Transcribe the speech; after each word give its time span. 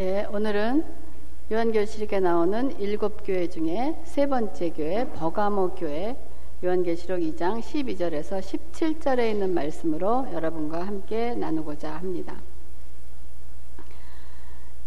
네, 0.00 0.26
오늘은 0.32 0.82
요한계시록에 1.52 2.20
나오는 2.20 2.74
일곱 2.80 3.22
교회 3.22 3.50
중에 3.50 4.00
세 4.04 4.26
번째 4.26 4.70
교회 4.70 5.06
버가모 5.06 5.74
교회 5.74 6.16
요한계시록 6.64 7.20
2장 7.20 7.60
12절에서 7.60 8.40
17절에 8.40 9.30
있는 9.30 9.52
말씀으로 9.52 10.26
여러분과 10.32 10.86
함께 10.86 11.34
나누고자 11.34 11.96
합니다. 11.96 12.34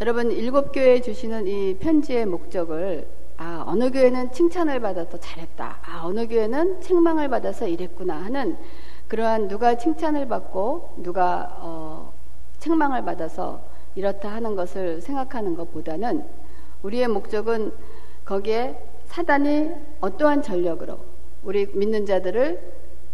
여러분 0.01 0.31
일곱 0.31 0.71
교회에 0.71 0.99
주시는 1.01 1.45
이 1.45 1.77
편지의 1.77 2.25
목적을 2.25 3.07
아 3.37 3.65
어느 3.67 3.91
교회는 3.91 4.31
칭찬을 4.31 4.79
받아서 4.79 5.19
잘했다. 5.19 5.77
아 5.85 6.01
어느 6.05 6.27
교회는 6.27 6.81
책망을 6.81 7.29
받아서 7.29 7.67
이랬구나 7.67 8.15
하는 8.15 8.57
그러한 9.09 9.47
누가 9.47 9.77
칭찬을 9.77 10.27
받고 10.27 10.95
누가 11.03 11.55
어, 11.59 12.11
책망을 12.57 13.05
받아서 13.05 13.72
이렇다 13.95 14.29
하는 14.29 14.55
것을 14.55 15.01
생각하는 15.01 15.55
것보다는 15.55 16.23
우리의 16.81 17.07
목적은 17.07 17.71
거기에 18.25 18.77
사단이 19.05 19.71
어떠한 20.01 20.41
전력으로 20.41 20.97
우리 21.43 21.67
믿는 21.67 22.05
자들을 22.05 22.59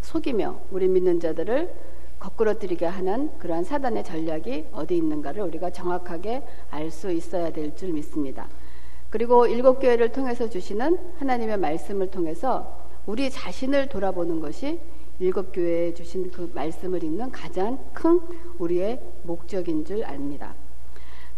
속이며 0.02 0.62
우리 0.72 0.88
믿는 0.88 1.20
자들을 1.20 1.74
거꾸러뜨리게 2.20 2.86
하는 2.86 3.32
그러한 3.40 3.64
사단의 3.64 4.04
전략이 4.04 4.68
어디 4.74 4.98
있는가를 4.98 5.42
우리가 5.44 5.70
정확하게 5.70 6.44
알 6.70 6.92
수 6.92 7.12
있어야 7.12 7.52
될 7.52 7.76
줄 7.76 7.94
믿습니다. 7.94 8.48
그리고 9.10 9.48
일곱 9.48 9.80
교회를 9.80 10.12
통해서 10.12 10.50
주시는 10.50 10.98
하나님의 11.18 11.58
말씀을 11.58 12.12
통해서 12.12 12.88
우리 13.06 13.30
자신을 13.30 13.88
돌아보는 13.88 14.40
것이 14.40 14.80
일곱 15.20 15.52
교회에 15.52 15.94
주신 15.94 16.32
그 16.32 16.52
말씀을 16.54 17.04
읽는 17.04 17.32
가장 17.32 17.80
큰 17.94 18.22
우리의 18.60 19.02
목적인 19.24 19.84
줄 19.86 20.04
압니다. 20.06 20.54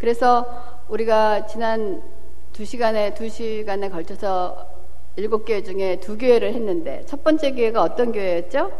그래서 0.01 0.47
우리가 0.89 1.45
지난 1.45 2.01
두 2.53 2.65
시간에 2.65 3.13
두 3.13 3.29
시간에 3.29 3.87
걸쳐서 3.87 4.67
일곱 5.15 5.45
교회 5.45 5.61
중에 5.61 5.99
두 5.99 6.17
교회를 6.17 6.55
했는데 6.55 7.03
첫 7.05 7.23
번째 7.23 7.51
교회가 7.51 7.83
어떤 7.83 8.11
교회였죠? 8.11 8.71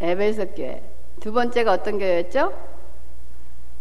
에베소 0.00 0.54
교회. 0.54 0.80
두 1.18 1.32
번째가 1.32 1.72
어떤 1.72 1.98
교회였죠? 1.98 2.52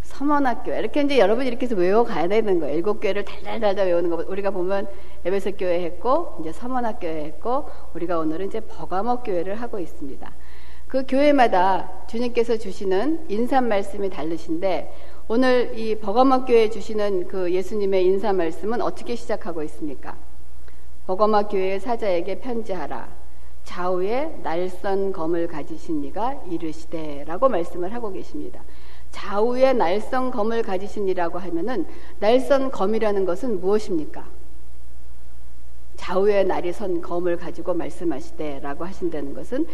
서원학교 0.01 0.73
이렇게 0.73 1.03
이제 1.03 1.19
여러분이 1.19 1.47
이렇게 1.47 1.67
해서 1.67 1.75
외워가야 1.75 2.27
되는 2.27 2.59
거예요. 2.59 2.75
일곱 2.75 2.99
교회를 2.99 3.23
달달달달 3.23 3.85
외우는 3.85 4.09
거. 4.09 4.25
우리가 4.27 4.49
보면 4.49 4.87
에베소 5.25 5.57
교회 5.57 5.83
했고 5.83 6.37
이제 6.41 6.51
서원학교 6.51 7.05
했고 7.05 7.69
우리가 7.93 8.17
오늘은 8.17 8.47
이제 8.47 8.61
버가목 8.61 9.25
교회를 9.25 9.61
하고 9.61 9.77
있습니다. 9.77 10.31
그 10.87 11.05
교회마다 11.07 11.89
주님께서 12.07 12.57
주시는 12.57 13.27
인사 13.29 13.61
말씀이 13.61 14.09
다르신데 14.09 14.91
오늘 15.27 15.77
이 15.77 15.95
버거마 15.95 16.45
교회 16.45 16.69
주시는 16.69 17.27
그 17.27 17.51
예수님의 17.51 18.05
인사 18.05 18.33
말씀은 18.33 18.81
어떻게 18.81 19.15
시작하고 19.15 19.63
있습니까? 19.63 20.17
버거마 21.07 21.47
교회의 21.47 21.79
사자에게 21.79 22.39
편지하라. 22.39 23.07
좌우에 23.63 24.39
날선 24.43 25.13
검을 25.13 25.47
가지신 25.47 26.03
이가 26.03 26.33
이르시되라고 26.49 27.47
말씀을 27.47 27.93
하고 27.93 28.11
계십니다. 28.11 28.63
좌우에 29.11 29.73
날선 29.73 30.31
검을 30.31 30.63
가지신 30.63 31.07
이라고 31.07 31.37
하면은 31.39 31.85
날선 32.19 32.71
검이라는 32.71 33.25
것은 33.25 33.59
무엇입니까? 33.61 34.27
좌우에 35.97 36.43
날이 36.43 36.73
선 36.73 36.99
검을 36.99 37.37
가지고 37.37 37.75
말씀하시되라고 37.75 38.85
하신다는 38.85 39.35
것은 39.35 39.67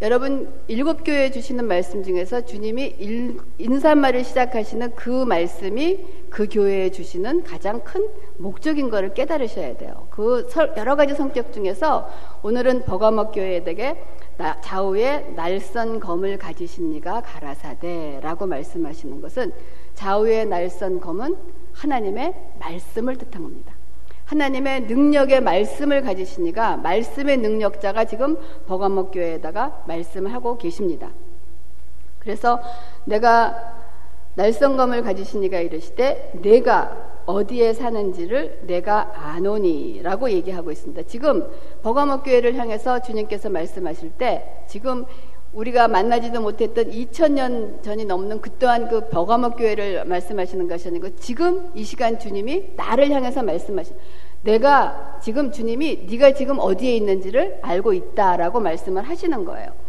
여러분 0.00 0.48
일곱 0.68 1.02
교회에 1.02 1.32
주시는 1.32 1.66
말씀 1.66 2.04
중에서 2.04 2.42
주님이 2.42 2.94
인사말을 3.58 4.22
시작하시는 4.22 4.94
그 4.94 5.24
말씀이 5.24 5.98
그 6.30 6.46
교회에 6.48 6.92
주시는 6.92 7.42
가장 7.42 7.82
큰 7.82 8.08
목적인 8.36 8.90
것을 8.90 9.12
깨달으셔야 9.12 9.76
돼요. 9.76 10.06
그 10.10 10.48
여러 10.76 10.94
가지 10.94 11.16
성격 11.16 11.52
중에서 11.52 12.08
오늘은 12.44 12.84
버가목 12.84 13.32
교회에게 13.32 14.00
좌우에 14.62 15.32
날선 15.34 15.98
검을 15.98 16.38
가지신 16.38 16.94
이가 16.94 17.22
가라사대라고 17.22 18.46
말씀하시는 18.46 19.20
것은 19.20 19.50
좌우에 19.96 20.44
날선 20.44 21.00
검은 21.00 21.34
하나님의 21.72 22.34
말씀을 22.60 23.16
뜻한 23.16 23.42
겁니다. 23.42 23.77
하나님의 24.28 24.82
능력의 24.82 25.40
말씀을 25.40 26.02
가지시니까 26.02 26.76
말씀의 26.76 27.38
능력자가 27.38 28.04
지금 28.04 28.36
버가목 28.66 29.10
교회에다가 29.12 29.84
말씀을 29.86 30.34
하고 30.34 30.58
계십니다. 30.58 31.10
그래서 32.18 32.60
내가 33.06 33.74
날성검을 34.34 35.02
가지시니가 35.02 35.60
이르시되 35.60 36.32
내가 36.42 37.22
어디에 37.24 37.72
사는지를 37.72 38.60
내가 38.66 39.12
아노니라고 39.14 40.30
얘기하고 40.30 40.72
있습니다. 40.72 41.02
지금 41.04 41.46
버가목 41.82 42.24
교회를 42.24 42.54
향해서 42.56 43.00
주님께서 43.00 43.48
말씀하실 43.48 44.12
때 44.12 44.64
지금 44.66 45.06
우리가 45.52 45.88
만나지도 45.88 46.40
못했던 46.40 46.90
2000년 46.90 47.82
전이 47.82 48.04
넘는 48.04 48.40
그 48.40 48.50
또한 48.58 48.88
그 48.88 49.08
버가목 49.08 49.56
교회를 49.56 50.04
말씀하시는 50.04 50.68
것이 50.68 50.88
아니고 50.88 51.16
지금 51.16 51.70
이 51.74 51.84
시간 51.84 52.18
주님이 52.18 52.72
나를 52.76 53.10
향해서 53.10 53.42
말씀하시 53.42 53.92
내가 54.42 55.18
지금 55.22 55.50
주님이 55.50 56.06
네가 56.08 56.34
지금 56.34 56.58
어디에 56.58 56.94
있는지를 56.96 57.58
알고 57.62 57.92
있다라고 57.92 58.60
말씀을 58.60 59.02
하시는 59.02 59.44
거예요. 59.44 59.87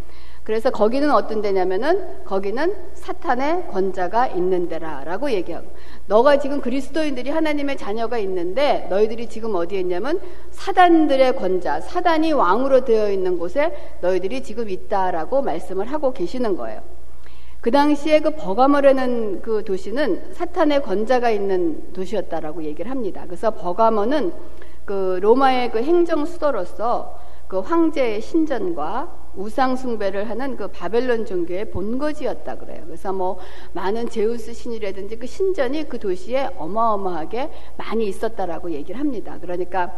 그래서 0.50 0.72
거기는 0.72 1.12
어떤 1.12 1.44
데냐면은 1.44 2.24
거기는 2.26 2.74
사탄의 2.96 3.68
권자가 3.68 4.26
있는 4.30 4.68
데라라고 4.68 5.30
얘기하고 5.30 5.68
너가 6.08 6.40
지금 6.40 6.60
그리스도인들이 6.60 7.30
하나님의 7.30 7.78
자녀가 7.78 8.18
있는데 8.18 8.88
너희들이 8.90 9.30
지금 9.30 9.54
어디에 9.54 9.82
있냐면 9.82 10.20
사단들의 10.50 11.36
권자, 11.36 11.82
사단이 11.82 12.32
왕으로 12.32 12.84
되어 12.84 13.12
있는 13.12 13.38
곳에 13.38 13.72
너희들이 14.02 14.42
지금 14.42 14.72
있다라고 14.72 15.44
말씀을 15.44 15.86
하고 15.86 16.14
계시는 16.14 16.58
거예요. 16.58 16.81
그 17.62 17.70
당시에 17.70 18.20
그 18.20 18.31
버가머라는 18.31 19.44
그 19.44 19.64
도시는 19.64 20.34
사탄의 20.34 20.81
권자가 20.81 21.30
있는 21.30 21.94
도시였다라고 21.94 22.64
얘기를 22.64 22.90
합니다. 22.90 23.22
그래서 23.28 23.52
버가머는 23.52 24.34
그 24.86 25.20
로마의 25.22 25.70
그 25.70 25.84
행정 25.84 26.26
수도로서 26.26 27.20
그 27.48 27.60
황제의 27.60 28.22
신전과 28.22 29.29
우상 29.40 29.78
숭배를 29.78 30.30
하는 30.30 30.58
그 30.58 30.68
바벨론 30.68 31.26
종교의 31.26 31.72
본거지였다 31.72 32.58
그래요. 32.58 32.84
그래서 32.86 33.14
뭐 33.14 33.40
많은 33.72 34.10
제우스 34.10 34.54
신이라든지 34.54 35.18
그 35.18 35.26
신전이 35.26 35.88
그 35.88 35.98
도시에 35.98 36.50
어마어마하게 36.58 37.50
많이 37.78 38.06
있었다라고 38.08 38.72
얘기를 38.72 39.00
합니다. 39.00 39.38
그러니까 39.40 39.94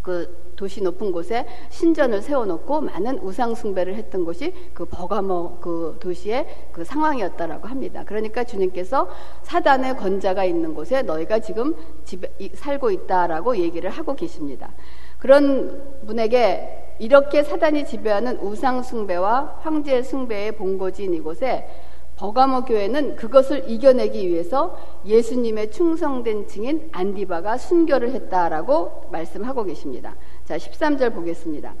그 0.00 0.54
도시 0.56 0.80
높은 0.80 1.12
곳에 1.12 1.46
신전을 1.68 2.22
세워놓고 2.22 2.80
많은 2.80 3.18
우상 3.18 3.54
숭배를 3.54 3.94
했던 3.96 4.24
곳이 4.24 4.54
그 4.72 4.86
버가모 4.86 5.58
그 5.60 5.98
도시의 6.00 6.46
그 6.72 6.84
상황이었다라고 6.84 7.68
합니다. 7.68 8.02
그러니까 8.06 8.44
주님께서 8.44 9.10
사단의 9.42 9.98
권자가 9.98 10.46
있는 10.46 10.72
곳에 10.72 11.02
너희가 11.02 11.40
지금 11.40 11.76
집에 12.04 12.30
살고 12.54 12.90
있다라고 12.90 13.58
얘기를 13.58 13.90
하고 13.90 14.14
계십니다. 14.16 14.72
그런 15.18 16.00
분에게 16.06 16.87
이렇게 16.98 17.42
사단이 17.42 17.86
지배하는 17.86 18.38
우상 18.40 18.82
숭배와 18.82 19.60
황제 19.60 20.02
숭배의 20.02 20.52
본고지인 20.52 21.14
이곳에 21.14 21.68
버가모 22.16 22.64
교회는 22.64 23.14
그것을 23.14 23.70
이겨내기 23.70 24.28
위해서 24.28 24.76
예수님의 25.06 25.70
충성된 25.70 26.48
증인 26.48 26.88
안디바가 26.90 27.56
순교를 27.58 28.10
했다라고 28.10 29.08
말씀하고 29.12 29.62
계십니다. 29.64 30.16
자, 30.44 30.56
13절 30.56 31.14
보겠습니다. 31.14 31.74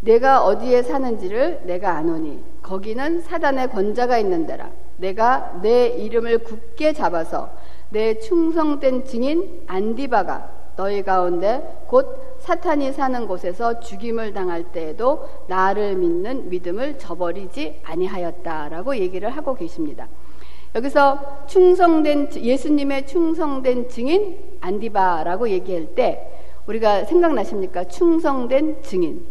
내가 0.00 0.44
어디에 0.44 0.82
사는지를 0.82 1.60
내가 1.64 1.96
아노니 1.96 2.42
거기는 2.62 3.20
사단의 3.20 3.68
권자가 3.70 4.16
있는 4.16 4.46
데라 4.46 4.70
내가 4.96 5.60
내 5.60 5.88
이름을 5.88 6.38
굳게 6.38 6.94
잡아서 6.94 7.50
내 7.90 8.18
충성된 8.18 9.04
증인 9.04 9.62
안디바가 9.66 10.60
너희 10.76 11.02
가운데 11.02 11.84
곧 11.86 12.29
사탄이 12.40 12.92
사는 12.92 13.26
곳에서 13.26 13.80
죽임을 13.80 14.32
당할 14.32 14.64
때에도 14.64 15.28
나를 15.46 15.96
믿는 15.96 16.48
믿음을 16.48 16.98
저버리지 16.98 17.80
아니하였다라고 17.84 18.96
얘기를 18.96 19.30
하고 19.30 19.54
계십니다. 19.54 20.08
여기서 20.74 21.46
충성된 21.46 22.30
예수님의 22.36 23.06
충성된 23.06 23.88
증인 23.88 24.38
안디바라고 24.60 25.48
얘기할 25.50 25.94
때 25.94 26.30
우리가 26.66 27.04
생각나십니까? 27.04 27.84
충성된 27.84 28.82
증인. 28.82 29.26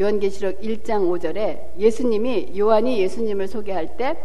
요한계시록 0.00 0.60
1장 0.60 1.08
5절에 1.10 1.78
예수님이 1.78 2.58
요한이 2.58 2.98
예수님을 3.02 3.46
소개할 3.46 3.96
때 3.96 4.16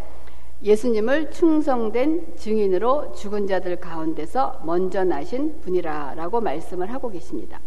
예수님을 0.63 1.31
충성된 1.31 2.35
증인으로 2.35 3.13
죽은 3.13 3.47
자들 3.47 3.75
가운데서 3.75 4.61
먼저 4.63 5.03
나신 5.03 5.59
분이라라고 5.61 6.41
말씀을 6.41 6.91
하고 6.91 7.09
계십니다. 7.09 7.59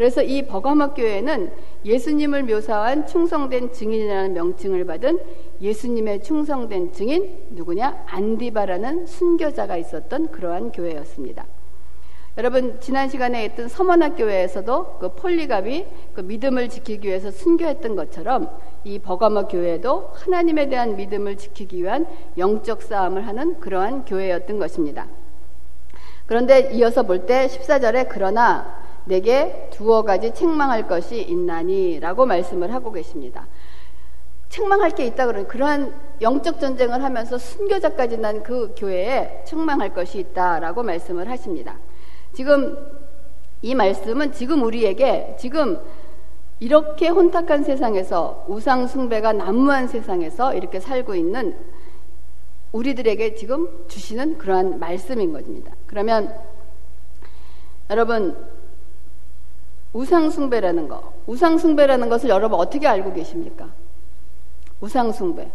그래서 0.00 0.22
이 0.22 0.46
버가목 0.46 0.94
교회는 0.94 1.52
예수님을 1.84 2.44
묘사한 2.44 3.06
충성된 3.06 3.70
증인이라는 3.70 4.32
명칭을 4.32 4.86
받은 4.86 5.18
예수님의 5.60 6.22
충성된 6.22 6.92
증인 6.94 7.36
누구냐 7.50 8.04
안디바라는 8.06 9.04
순교자가 9.04 9.76
있었던 9.76 10.30
그러한 10.30 10.72
교회였습니다. 10.72 11.44
여러분 12.38 12.80
지난 12.80 13.10
시간에 13.10 13.44
했던 13.44 13.68
서머나 13.68 14.14
교회에서도 14.14 14.96
그 15.00 15.12
폴리갑이 15.16 15.84
그 16.14 16.22
믿음을 16.22 16.70
지키기 16.70 17.06
위해서 17.06 17.30
순교했던 17.30 17.94
것처럼 17.94 18.48
이 18.84 19.00
버가모 19.00 19.48
교회도 19.48 20.12
하나님에 20.14 20.70
대한 20.70 20.96
믿음을 20.96 21.36
지키기 21.36 21.82
위한 21.82 22.06
영적 22.38 22.80
싸움을 22.80 23.26
하는 23.26 23.60
그러한 23.60 24.06
교회였던 24.06 24.58
것입니다. 24.58 25.08
그런데 26.24 26.70
이어서 26.72 27.02
볼 27.02 27.26
때 27.26 27.48
14절에 27.48 28.06
그러나 28.08 28.79
내게 29.10 29.68
두어 29.72 30.02
가지 30.02 30.32
책망할 30.32 30.86
것이 30.86 31.20
있나니라고 31.20 32.26
말씀을 32.26 32.72
하고 32.72 32.92
계십니다. 32.92 33.48
책망할 34.48 34.92
게 34.92 35.04
있다 35.06 35.26
그러니 35.26 35.48
그러한 35.48 35.92
영적 36.20 36.60
전쟁을 36.60 37.02
하면서 37.02 37.36
순교자까지 37.38 38.18
난 38.18 38.42
그 38.42 38.72
교회에 38.76 39.42
책망할 39.44 39.92
것이 39.94 40.20
있다라고 40.20 40.82
말씀을 40.84 41.28
하십니다. 41.28 41.76
지금 42.32 42.76
이 43.62 43.74
말씀은 43.74 44.32
지금 44.32 44.62
우리에게 44.62 45.36
지금 45.38 45.78
이렇게 46.60 47.08
혼탁한 47.08 47.64
세상에서 47.64 48.44
우상 48.48 48.86
숭배가 48.86 49.32
난무한 49.32 49.88
세상에서 49.88 50.54
이렇게 50.54 50.78
살고 50.78 51.16
있는 51.16 51.56
우리들에게 52.72 53.34
지금 53.34 53.68
주시는 53.88 54.38
그러한 54.38 54.78
말씀인 54.78 55.32
것입니다. 55.32 55.72
그러면 55.86 56.32
여러분 57.88 58.36
우상 59.92 60.30
숭배라는 60.30 60.88
거, 60.88 61.12
우상 61.26 61.58
숭배라는 61.58 62.08
것을 62.08 62.28
여러분 62.28 62.58
어떻게 62.58 62.86
알고 62.86 63.12
계십니까? 63.12 63.68
우상 64.80 65.12
숭배. 65.12 65.50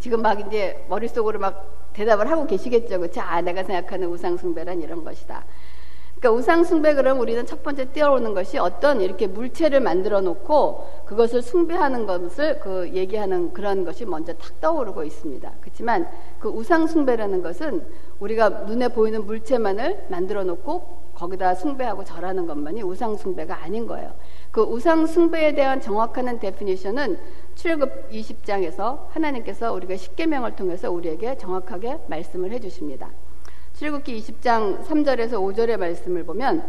지금 0.00 0.22
막 0.22 0.38
이제 0.40 0.84
머릿속으로 0.88 1.38
막 1.38 1.90
대답을 1.94 2.30
하고 2.30 2.46
계시겠죠. 2.46 3.00
그렇죠? 3.00 3.20
아, 3.20 3.40
내가 3.40 3.64
생각하는 3.64 4.08
우상 4.08 4.36
숭배란 4.36 4.80
이런 4.80 5.02
것이다. 5.02 5.44
그러니까 6.18 6.38
우상 6.38 6.64
숭배 6.64 6.94
그럼 6.94 7.20
우리는 7.20 7.46
첫 7.46 7.62
번째 7.62 7.86
뛰어오는 7.92 8.34
것이 8.34 8.58
어떤 8.58 9.00
이렇게 9.00 9.28
물체를 9.28 9.80
만들어 9.80 10.20
놓고 10.20 11.04
그것을 11.06 11.42
숭배하는 11.42 12.06
것을 12.06 12.58
그 12.58 12.90
얘기하는 12.92 13.52
그런 13.52 13.84
것이 13.84 14.04
먼저 14.04 14.32
탁 14.32 14.60
떠오르고 14.60 15.04
있습니다. 15.04 15.50
그렇지만 15.60 16.08
그 16.40 16.48
우상 16.48 16.88
숭배라는 16.88 17.42
것은 17.42 17.84
우리가 18.18 18.48
눈에 18.48 18.88
보이는 18.88 19.24
물체만을 19.26 20.06
만들어 20.08 20.42
놓고 20.42 21.07
거기다 21.18 21.56
숭배하고 21.56 22.04
절하는 22.04 22.46
것만이 22.46 22.82
우상 22.82 23.16
숭배가 23.16 23.62
아닌 23.62 23.86
거예요. 23.86 24.14
그 24.52 24.62
우상 24.62 25.06
숭배에 25.06 25.52
대한 25.54 25.80
정확한 25.80 26.38
데피니션은 26.38 27.18
출급 27.56 28.10
20장에서 28.10 29.08
하나님께서 29.10 29.72
우리가 29.72 29.96
십계명을 29.96 30.54
통해서 30.54 30.90
우리에게 30.90 31.36
정확하게 31.36 31.98
말씀을 32.06 32.52
해 32.52 32.60
주십니다. 32.60 33.10
출국기 33.74 34.20
20장 34.20 34.84
3절에서 34.84 35.32
5절의 35.32 35.76
말씀을 35.76 36.24
보면 36.24 36.64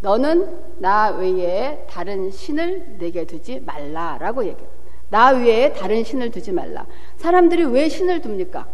너는 0.00 0.80
나 0.80 1.10
외에 1.10 1.86
다른 1.88 2.30
신을 2.30 2.96
내게 2.98 3.24
두지 3.24 3.60
말라라고 3.60 4.44
얘기해요. 4.44 4.68
나 5.08 5.30
외에 5.30 5.72
다른 5.72 6.02
신을 6.02 6.32
두지 6.32 6.50
말라. 6.50 6.86
사람들이 7.18 7.64
왜 7.64 7.88
신을 7.88 8.20
둡니까? 8.24 8.66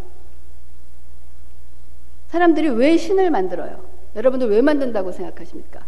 사람들이 2.28 2.70
왜 2.70 2.96
신을 2.96 3.30
만들어요? 3.30 3.99
여러분들 4.16 4.50
왜 4.50 4.60
만든다고 4.60 5.12
생각하십니까? 5.12 5.80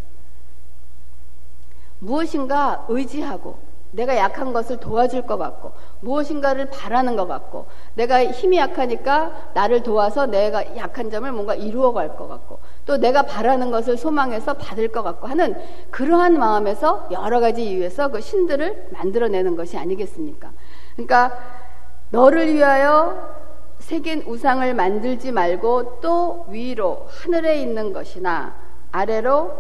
무엇인가 1.98 2.84
의지하고 2.88 3.56
내가 3.92 4.16
약한 4.16 4.52
것을 4.54 4.78
도와줄 4.78 5.22
것 5.26 5.36
같고 5.36 5.72
무엇인가를 6.00 6.70
바라는 6.70 7.14
것 7.14 7.28
같고 7.28 7.66
내가 7.94 8.24
힘이 8.24 8.56
약하니까 8.56 9.50
나를 9.54 9.82
도와서 9.82 10.26
내가 10.26 10.76
약한 10.78 11.10
점을 11.10 11.30
뭔가 11.30 11.54
이루어 11.54 11.92
갈 11.92 12.16
것 12.16 12.26
같고 12.26 12.58
또 12.86 12.96
내가 12.96 13.22
바라는 13.22 13.70
것을 13.70 13.98
소망해서 13.98 14.54
받을 14.54 14.88
것 14.88 15.02
같고 15.02 15.26
하는 15.26 15.54
그러한 15.90 16.38
마음에서 16.38 17.08
여러 17.12 17.38
가지 17.38 17.64
이유에서 17.66 18.08
그 18.08 18.20
신들을 18.20 18.88
만들어내는 18.92 19.56
것이 19.56 19.76
아니겠습니까? 19.76 20.52
그러니까 20.94 21.38
너를 22.10 22.52
위하여 22.54 23.41
새긴 23.82 24.23
우상을 24.26 24.75
만들지 24.75 25.32
말고 25.32 26.00
또 26.00 26.46
위로 26.49 27.06
하늘에 27.08 27.61
있는 27.61 27.93
것이나 27.93 28.55
아래로 28.93 29.50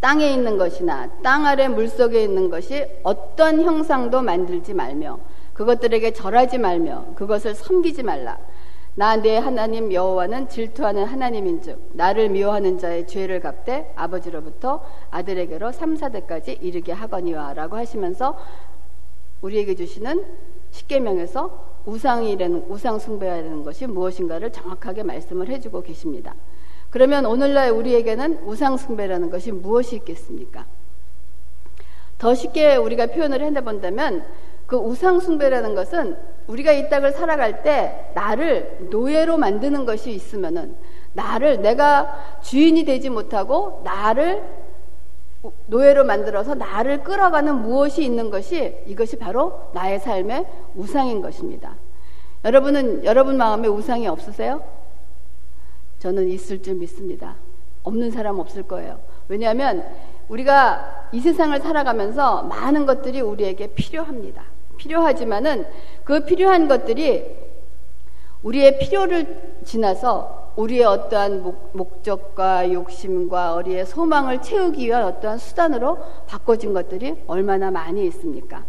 땅에 0.00 0.32
있는 0.32 0.58
것이나 0.58 1.08
땅 1.22 1.46
아래 1.46 1.68
물속에 1.68 2.22
있는 2.22 2.50
것이 2.50 2.84
어떤 3.02 3.62
형상도 3.62 4.20
만들지 4.20 4.74
말며 4.74 5.18
그것들에게 5.54 6.12
절하지 6.12 6.58
말며 6.58 7.06
그것을 7.14 7.54
섬기지 7.54 8.02
말라. 8.02 8.38
나 8.98 9.16
내 9.16 9.36
하나님 9.36 9.92
여호와는 9.92 10.48
질투하는 10.48 11.04
하나님인즉 11.04 11.90
나를 11.92 12.30
미워하는 12.30 12.78
자의 12.78 13.06
죄를 13.06 13.40
갚되 13.40 13.92
아버지로부터 13.94 14.82
아들에게로 15.10 15.70
3, 15.72 15.96
4대까지 15.96 16.62
이르게 16.62 16.92
하거니와라고 16.92 17.76
하시면서 17.76 18.38
우리에게 19.42 19.74
주시는 19.74 20.24
십계명에서 20.70 21.75
우상이라는 21.86 22.66
우상 22.68 22.98
숭배라는 22.98 23.62
것이 23.62 23.86
무엇인가를 23.86 24.52
정확하게 24.52 25.04
말씀을 25.04 25.48
해주고 25.48 25.82
계십니다. 25.82 26.34
그러면 26.90 27.26
오늘날 27.26 27.70
우리에게는 27.70 28.40
우상 28.44 28.76
숭배라는 28.76 29.30
것이 29.30 29.52
무엇이 29.52 29.96
있겠습니까? 29.96 30.66
더 32.18 32.34
쉽게 32.34 32.76
우리가 32.76 33.06
표현을 33.06 33.42
해본다면 33.42 34.24
그 34.66 34.76
우상 34.76 35.20
숭배라는 35.20 35.74
것은 35.74 36.16
우리가 36.46 36.72
이 36.72 36.88
땅을 36.88 37.12
살아갈 37.12 37.62
때 37.62 38.10
나를 38.14 38.88
노예로 38.90 39.36
만드는 39.36 39.84
것이 39.84 40.10
있으면은 40.10 40.76
나를 41.12 41.62
내가 41.62 42.40
주인이 42.42 42.84
되지 42.84 43.10
못하고 43.10 43.82
나를 43.84 44.42
노예로 45.66 46.04
만들어서 46.04 46.54
나를 46.54 47.02
끌어가는 47.02 47.62
무엇이 47.62 48.04
있는 48.04 48.30
것이 48.30 48.76
이것이 48.86 49.18
바로 49.18 49.70
나의 49.72 50.00
삶의 50.00 50.46
우상인 50.74 51.20
것입니다. 51.20 51.74
여러분은 52.44 53.04
여러분 53.04 53.36
마음에 53.36 53.68
우상이 53.68 54.06
없으세요? 54.06 54.62
저는 55.98 56.28
있을 56.28 56.62
줄 56.62 56.74
믿습니다. 56.74 57.36
없는 57.82 58.10
사람 58.10 58.38
없을 58.38 58.62
거예요. 58.62 59.00
왜냐하면 59.28 59.84
우리가 60.28 61.08
이 61.12 61.20
세상을 61.20 61.58
살아가면서 61.60 62.42
많은 62.44 62.86
것들이 62.86 63.20
우리에게 63.20 63.68
필요합니다. 63.68 64.42
필요하지만은 64.76 65.66
그 66.04 66.24
필요한 66.24 66.68
것들이 66.68 67.24
우리의 68.42 68.78
필요를 68.78 69.60
지나서 69.64 70.45
우리의 70.56 70.84
어떠한 70.84 71.42
목, 71.72 72.02
적과 72.02 72.72
욕심과 72.72 73.54
우리의 73.56 73.86
소망을 73.86 74.42
채우기 74.42 74.86
위한 74.86 75.04
어떠한 75.04 75.38
수단으로 75.38 75.98
바꿔진 76.26 76.72
것들이 76.72 77.14
얼마나 77.26 77.70
많이 77.70 78.06
있습니까? 78.06 78.64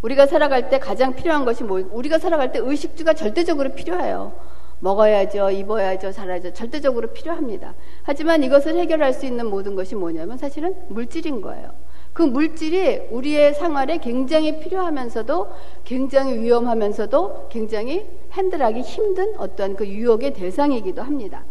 우리가 0.00 0.26
살아갈 0.26 0.70
때 0.70 0.78
가장 0.78 1.14
필요한 1.14 1.44
것이 1.44 1.64
뭐, 1.64 1.82
우리가 1.92 2.18
살아갈 2.18 2.52
때 2.52 2.60
의식주가 2.60 3.14
절대적으로 3.14 3.70
필요해요. 3.70 4.32
먹어야죠, 4.80 5.50
입어야죠, 5.50 6.12
살아야죠. 6.12 6.52
절대적으로 6.52 7.08
필요합니다. 7.08 7.74
하지만 8.04 8.42
이것을 8.44 8.76
해결할 8.76 9.12
수 9.12 9.26
있는 9.26 9.50
모든 9.50 9.74
것이 9.74 9.96
뭐냐면 9.96 10.38
사실은 10.38 10.74
물질인 10.88 11.40
거예요. 11.40 11.72
그 12.12 12.22
물질이 12.22 13.08
우리의 13.10 13.54
생활에 13.54 13.98
굉장히 13.98 14.60
필요하면서도 14.60 15.48
굉장히 15.84 16.38
위험하면서도 16.38 17.48
굉장히 17.50 18.06
핸들하기 18.32 18.80
힘든 18.80 19.34
어떠한 19.38 19.76
그 19.76 19.86
유혹의 19.86 20.34
대상이기도 20.34 21.02
합니다. 21.02 21.44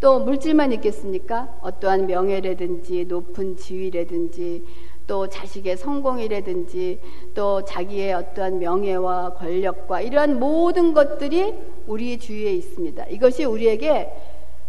또 0.00 0.20
물질만 0.20 0.72
있겠습니까? 0.72 1.58
어떠한 1.60 2.06
명예라든지 2.06 3.04
높은 3.06 3.56
지위라든지 3.56 4.64
또 5.08 5.26
자식의 5.26 5.76
성공이라든지 5.78 7.00
또 7.34 7.64
자기의 7.64 8.12
어떠한 8.12 8.58
명예와 8.58 9.34
권력과 9.34 10.02
이러한 10.02 10.38
모든 10.38 10.92
것들이 10.92 11.54
우리 11.86 12.18
주위에 12.18 12.52
있습니다. 12.52 13.06
이것이 13.06 13.44
우리에게 13.44 14.12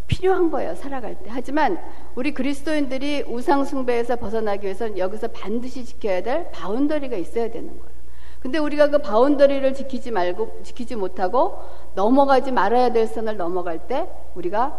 필요한 0.07 0.49
거예요, 0.49 0.73
살아갈 0.75 1.15
때. 1.15 1.25
하지만 1.27 1.77
우리 2.15 2.33
그리스도인들이 2.33 3.23
우상숭배에서 3.27 4.15
벗어나기 4.15 4.63
위해서는 4.63 4.97
여기서 4.97 5.27
반드시 5.27 5.85
지켜야 5.85 6.23
될 6.23 6.49
boundary가 6.51 7.15
있어야 7.17 7.51
되는 7.51 7.67
거예요. 7.67 7.98
근데 8.41 8.57
우리가 8.57 8.89
그 8.89 8.99
boundary를 8.99 9.73
지키지 9.73 10.11
말고, 10.11 10.61
지키지 10.63 10.95
못하고 10.95 11.59
넘어가지 11.95 12.51
말아야 12.51 12.91
될 12.93 13.07
선을 13.07 13.37
넘어갈 13.37 13.87
때 13.87 14.07
우리가 14.35 14.77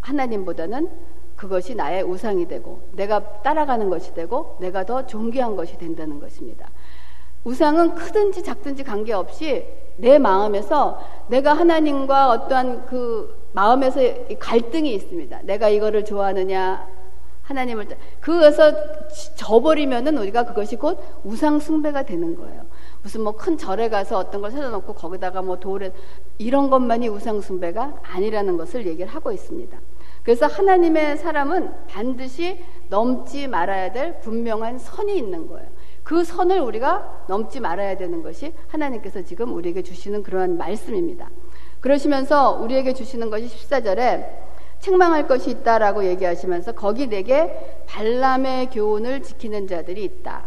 하나님보다는 0.00 0.88
그것이 1.36 1.74
나의 1.74 2.02
우상이 2.02 2.46
되고 2.46 2.88
내가 2.92 3.40
따라가는 3.42 3.90
것이 3.90 4.14
되고 4.14 4.56
내가 4.60 4.84
더 4.84 5.06
존귀한 5.06 5.56
것이 5.56 5.76
된다는 5.76 6.20
것입니다. 6.20 6.70
우상은 7.44 7.94
크든지 7.94 8.42
작든지 8.42 8.84
관계없이 8.84 9.66
내 9.96 10.18
마음에서 10.18 11.00
내가 11.26 11.52
하나님과 11.52 12.30
어떠한 12.30 12.86
그 12.86 13.48
마음에서 13.52 14.00
갈등이 14.38 14.94
있습니다. 14.94 15.40
내가 15.42 15.68
이거를 15.68 16.04
좋아하느냐 16.04 16.86
하나님을 17.52 17.86
그것서 18.20 18.72
져버리면은 19.36 20.18
우리가 20.18 20.44
그것이 20.44 20.76
곧 20.76 20.98
우상 21.24 21.60
숭배가 21.60 22.02
되는 22.02 22.34
거예요. 22.36 22.66
무슨 23.02 23.22
뭐 23.22 23.32
큰 23.32 23.58
절에 23.58 23.88
가서 23.88 24.18
어떤 24.18 24.40
걸 24.40 24.50
세워놓고 24.50 24.94
거기다가 24.94 25.42
뭐 25.42 25.58
돌에 25.58 25.92
이런 26.38 26.70
것만이 26.70 27.08
우상 27.08 27.40
숭배가 27.40 28.00
아니라는 28.02 28.56
것을 28.56 28.86
얘기를 28.86 29.10
하고 29.10 29.32
있습니다. 29.32 29.78
그래서 30.22 30.46
하나님의 30.46 31.18
사람은 31.18 31.72
반드시 31.88 32.60
넘지 32.88 33.48
말아야 33.48 33.92
될 33.92 34.20
분명한 34.20 34.78
선이 34.78 35.16
있는 35.16 35.48
거예요. 35.48 35.68
그 36.04 36.24
선을 36.24 36.60
우리가 36.60 37.24
넘지 37.28 37.60
말아야 37.60 37.96
되는 37.96 38.22
것이 38.22 38.52
하나님께서 38.68 39.22
지금 39.22 39.52
우리에게 39.54 39.82
주시는 39.82 40.22
그러한 40.22 40.58
말씀입니다. 40.58 41.30
그러시면서 41.80 42.52
우리에게 42.60 42.92
주시는 42.92 43.30
것이 43.30 43.46
14절에 43.46 44.51
책망할 44.82 45.28
것이 45.28 45.50
있다라고 45.50 46.04
얘기하시면서 46.06 46.72
거기 46.72 47.06
내게 47.06 47.84
발람의 47.86 48.70
교훈을 48.70 49.22
지키는 49.22 49.68
자들이 49.68 50.02
있다. 50.02 50.42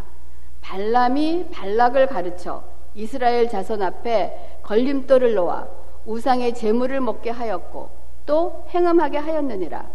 발람이 0.60 1.46
발락을 1.50 2.06
가르쳐 2.06 2.62
이스라엘 2.94 3.48
자손 3.48 3.82
앞에 3.82 4.60
걸림돌을 4.62 5.34
놓아 5.34 5.66
우상의 6.04 6.54
재물을 6.54 7.00
먹게 7.00 7.30
하였고 7.30 7.88
또 8.26 8.66
행음하게 8.68 9.18
하였느니라. 9.18 9.86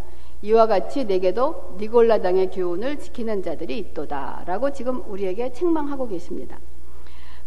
이와 0.42 0.66
같이 0.66 1.04
내게도 1.04 1.76
니골라당의 1.78 2.50
교훈을 2.50 2.98
지키는 2.98 3.44
자들이 3.44 3.78
있도다라고 3.78 4.72
지금 4.72 5.04
우리에게 5.06 5.52
책망하고 5.52 6.08
계십니다. 6.08 6.58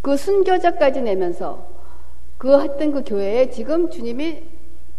그 0.01 0.15
순교자까지 0.15 1.01
내면서 1.01 1.67
그 2.37 2.61
했던 2.61 2.93
그 2.93 3.03
교회에 3.03 3.49
지금 3.49 3.89
주님이 3.89 4.54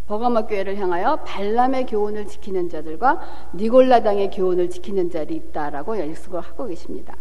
버가마 0.07 0.47
교회를 0.47 0.77
향하여 0.77 1.17
발람의 1.17 1.87
교훈을 1.87 2.27
지키는 2.27 2.69
자들과 2.69 3.21
니골라당의 3.55 4.31
교훈을 4.31 4.71
지키는 4.71 5.11
자들이 5.11 5.37
있다라고 5.37 5.99
약속을 5.99 6.41
하고 6.41 6.67
계십니다. 6.67 7.17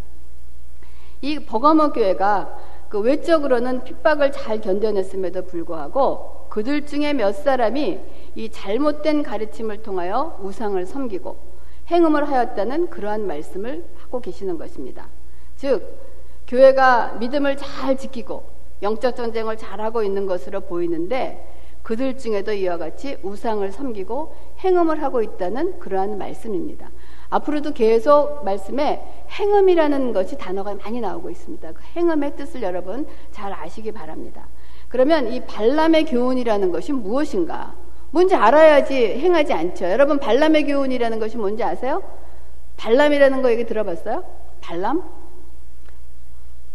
이 1.22 1.39
버가마 1.39 1.92
교회가 1.92 2.58
그 2.89 3.00
외적으로는 3.00 3.84
핍박을 3.84 4.32
잘 4.32 4.62
견뎌냈음에도 4.62 5.46
불구하고 5.46 6.46
그들 6.50 6.86
중에 6.86 7.13
몇 7.13 7.34
사람이 7.34 8.00
이 8.36 8.50
잘못된 8.50 9.24
가르침을 9.24 9.82
통하여 9.82 10.38
우상을 10.42 10.86
섬기고 10.86 11.36
행음을 11.88 12.30
하였다는 12.30 12.89
그러한 12.89 13.25
말씀을 13.27 13.84
하고 13.98 14.22
계시는 14.22 14.58
것입니다. 14.58 15.08
즉, 15.56 15.98
교회가 16.48 17.13
믿음을 17.20 17.58
잘 17.58 17.98
지키고 17.98 18.44
영적 18.82 19.15
전쟁을 19.15 19.58
잘하고 19.58 20.04
있는 20.04 20.25
것으로 20.25 20.62
보이는데 20.62 21.55
그들 21.86 22.18
중에도 22.18 22.51
이와 22.51 22.77
같이 22.77 23.15
우상을 23.22 23.72
섬기고 23.72 24.34
행음을 24.58 25.04
하고 25.04 25.22
있다는 25.22 25.77
그러한 25.77 26.18
말씀입니다. 26.18 26.89
앞으로도 27.30 27.74
계속 27.74 28.44
말씀에 28.44 29.04
행음이라는 29.30 30.12
것이 30.12 30.36
단어가 30.36 30.74
많이 30.74 31.00
나오고 31.00 31.30
있습니다. 31.30 31.74
그 31.74 31.84
행음의 31.96 32.38
뜻을 32.38 32.63
여러분 32.63 33.06
잘 33.32 33.54
아시기 33.54 33.92
바랍니다. 33.92 34.48
그러면 34.88 35.32
이 35.32 35.46
발람의 35.46 36.06
교훈이라는 36.06 36.72
것이 36.72 36.92
무엇인가? 36.92 37.75
뭔지 38.10 38.34
알아야지 38.34 39.20
행하지 39.20 39.54
않죠. 39.54 39.86
여러분 39.86 40.18
발람의 40.18 40.65
교훈이라는 40.65 41.20
것이 41.20 41.38
뭔지 41.38 41.63
아세요? 41.63 42.01
발람이라는 42.77 43.44
거 43.44 43.51
얘기 43.51 43.63
들어봤어요? 43.63 44.24
발람? 44.60 45.04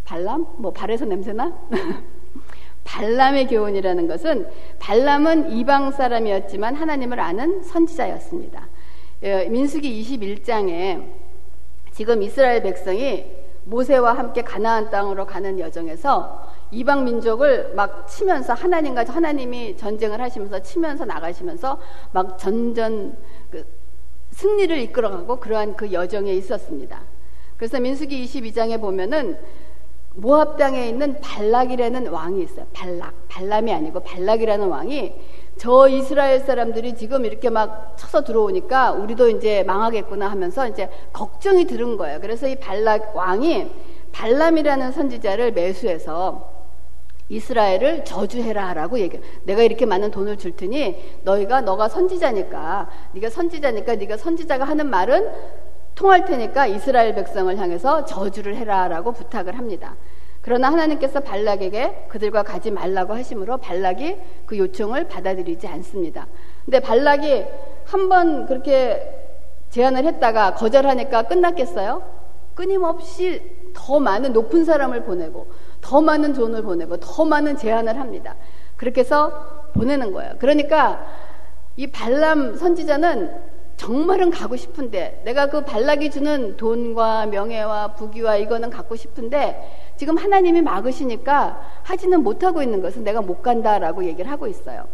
발람? 0.04 0.46
뭐 0.58 0.72
발에서 0.72 1.04
냄새나? 1.04 1.52
발람의 2.90 3.46
교훈이라는 3.46 4.08
것은 4.08 4.48
발람은 4.80 5.52
이방 5.52 5.92
사람이었지만 5.92 6.74
하나님을 6.74 7.20
아는 7.20 7.62
선지자였습니다. 7.62 8.68
예, 9.22 9.44
민수기 9.46 10.02
21장에 10.02 11.06
지금 11.92 12.22
이스라엘 12.22 12.62
백성이 12.62 13.26
모세와 13.64 14.14
함께 14.14 14.42
가나안 14.42 14.90
땅으로 14.90 15.26
가는 15.26 15.60
여정에서 15.60 16.50
이방 16.72 17.04
민족을 17.04 17.74
막 17.74 18.08
치면서 18.08 18.54
하나님과 18.54 19.04
하나님이 19.06 19.76
전쟁을 19.76 20.20
하시면서 20.20 20.60
치면서 20.60 21.04
나가시면서 21.04 21.78
막 22.12 22.38
전전 22.38 23.16
그 23.50 23.64
승리를 24.32 24.76
이끌어가고 24.78 25.36
그러한 25.36 25.76
그 25.76 25.92
여정에 25.92 26.32
있었습니다. 26.34 27.02
그래서 27.56 27.78
민수기 27.78 28.24
22장에 28.24 28.80
보면은 28.80 29.38
모압 30.14 30.56
땅에 30.56 30.88
있는 30.88 31.20
발락이라는 31.20 32.08
왕이 32.08 32.42
있어요. 32.42 32.66
발락, 32.72 33.14
발람이 33.28 33.72
아니고 33.72 34.00
발락이라는 34.00 34.68
왕이 34.68 35.14
저 35.56 35.88
이스라엘 35.88 36.40
사람들이 36.40 36.94
지금 36.96 37.24
이렇게 37.24 37.50
막 37.50 37.94
쳐서 37.98 38.24
들어오니까 38.24 38.92
우리도 38.92 39.28
이제 39.28 39.62
망하겠구나 39.64 40.28
하면서 40.28 40.66
이제 40.66 40.88
걱정이 41.12 41.66
들은 41.66 41.96
거예요. 41.96 42.20
그래서 42.20 42.48
이 42.48 42.56
발락 42.56 43.14
왕이 43.14 43.70
발람이라는 44.12 44.92
선지자를 44.92 45.52
매수해서 45.52 46.50
이스라엘을 47.28 48.04
저주해라라고 48.04 48.98
얘기. 48.98 49.20
내가 49.44 49.62
이렇게 49.62 49.86
많은 49.86 50.10
돈을 50.10 50.36
줄 50.36 50.56
테니 50.56 51.20
너희가 51.22 51.60
너가 51.60 51.88
선지자니까 51.88 52.88
네가 53.12 53.30
선지자니까 53.30 53.94
네가 53.96 54.16
선지자가 54.16 54.64
하는 54.64 54.90
말은 54.90 55.30
통할 56.00 56.24
테니까 56.24 56.66
이스라엘 56.66 57.14
백성을 57.14 57.54
향해서 57.58 58.06
저주를 58.06 58.56
해라라고 58.56 59.12
부탁을 59.12 59.58
합니다. 59.58 59.96
그러나 60.40 60.72
하나님께서 60.72 61.20
발락에게 61.20 62.06
그들과 62.08 62.42
가지 62.42 62.70
말라고 62.70 63.12
하심으로 63.12 63.58
발락이 63.58 64.16
그 64.46 64.56
요청을 64.56 65.08
받아들이지 65.08 65.68
않습니다. 65.68 66.26
근데 66.64 66.80
발락이 66.80 67.44
한 67.84 68.08
번 68.08 68.46
그렇게 68.46 69.14
제안을 69.68 70.06
했다가 70.06 70.54
거절하니까 70.54 71.24
끝났겠어요? 71.24 72.02
끊임없이 72.54 73.42
더 73.74 74.00
많은 74.00 74.32
높은 74.32 74.64
사람을 74.64 75.02
보내고 75.02 75.48
더 75.82 76.00
많은 76.00 76.32
돈을 76.32 76.62
보내고 76.62 76.96
더 76.96 77.26
많은 77.26 77.58
제안을 77.58 78.00
합니다. 78.00 78.36
그렇게 78.78 79.02
해서 79.02 79.68
보내는 79.74 80.12
거예요. 80.14 80.32
그러니까 80.38 81.04
이 81.76 81.88
발람 81.88 82.56
선지자는 82.56 83.59
정말은 83.80 84.30
가고 84.30 84.56
싶은데 84.56 85.22
내가 85.24 85.46
그 85.46 85.64
발락이 85.64 86.10
주는 86.10 86.58
돈과 86.58 87.24
명예와 87.26 87.94
부귀와 87.94 88.36
이거는 88.36 88.68
갖고 88.68 88.94
싶은데 88.94 89.94
지금 89.96 90.18
하나님이 90.18 90.60
막으시니까 90.60 91.80
하지는 91.82 92.22
못하고 92.22 92.62
있는 92.62 92.82
것은 92.82 93.04
내가 93.04 93.22
못 93.22 93.40
간다라고 93.40 94.04
얘기를 94.04 94.30
하고 94.30 94.46
있어요. 94.46 94.86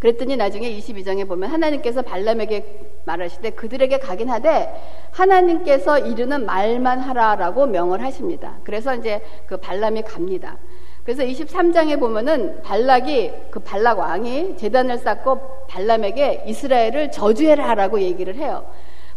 그랬더니 0.00 0.36
나중에 0.36 0.68
22장에 0.76 1.28
보면 1.28 1.50
하나님께서 1.50 2.02
발람에게 2.02 3.02
말하시되 3.04 3.50
그들에게 3.50 4.00
가긴 4.00 4.28
하되 4.28 4.74
하나님께서 5.12 6.00
이르는 6.00 6.46
말만 6.46 6.98
하라라고 6.98 7.66
명을 7.66 8.02
하십니다. 8.02 8.58
그래서 8.64 8.96
이제 8.96 9.22
그 9.46 9.56
발람이 9.56 10.02
갑니다. 10.02 10.56
그래서 11.08 11.22
23장에 11.22 11.98
보면은 11.98 12.60
발락이 12.60 13.32
그 13.50 13.60
발락 13.60 13.98
왕이 13.98 14.58
재단을 14.58 14.98
쌓고 14.98 15.40
발람에게 15.66 16.44
이스라엘을 16.46 17.10
저주해라 17.12 17.76
라고 17.76 17.98
얘기를 17.98 18.34
해요. 18.34 18.66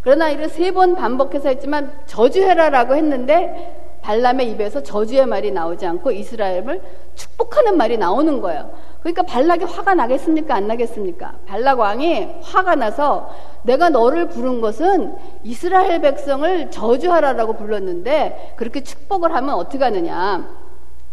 그러나 0.02 0.30
이를 0.30 0.48
세 0.48 0.72
번 0.72 0.96
반복해서 0.96 1.50
했지만 1.50 1.92
저주해라라고 2.06 2.96
했는데 2.96 3.98
발람의 4.04 4.52
입에서 4.52 4.82
저주의 4.82 5.26
말이 5.26 5.52
나오지 5.52 5.86
않고 5.86 6.12
이스라엘을 6.12 6.82
축복하는 7.16 7.76
말이 7.76 7.98
나오는 7.98 8.40
거예요. 8.40 8.72
그러니까 9.02 9.24
발락이 9.24 9.66
화가 9.66 9.94
나겠습니까? 9.94 10.56
안 10.56 10.68
나겠습니까? 10.68 11.40
발락 11.46 11.80
왕이 11.80 12.36
화가 12.42 12.76
나서 12.76 13.36
내가 13.64 13.90
너를 13.90 14.30
부른 14.30 14.62
것은 14.62 15.18
이스라엘 15.44 16.00
백성을 16.00 16.72
저주하라라고 16.72 17.58
불렀는데 17.58 18.54
그렇게 18.56 18.82
축복을 18.82 19.36
하면 19.36 19.56
어떻게 19.56 19.84
하느냐 19.84 20.61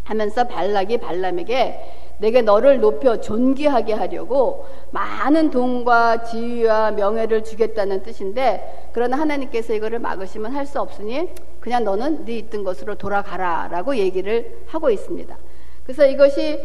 하면서 0.08 0.44
발락이 0.44 0.98
발람에게 0.98 2.16
내게 2.18 2.42
너를 2.42 2.80
높여 2.80 3.20
존귀하게 3.20 3.92
하려고 3.92 4.66
많은 4.90 5.50
돈과 5.50 6.24
지위와 6.24 6.92
명예를 6.92 7.44
주겠다는 7.44 8.02
뜻인데 8.02 8.90
그러나 8.92 9.18
하나님께서 9.18 9.74
이거를 9.74 9.98
막으시면 9.98 10.52
할 10.52 10.66
수 10.66 10.80
없으니 10.80 11.28
그냥 11.60 11.84
너는 11.84 12.24
네 12.24 12.38
있던 12.38 12.64
것으로 12.64 12.94
돌아가라라고 12.96 13.96
얘기를 13.96 14.64
하고 14.66 14.90
있습니다. 14.90 15.36
그래서 15.84 16.06
이것이 16.06 16.60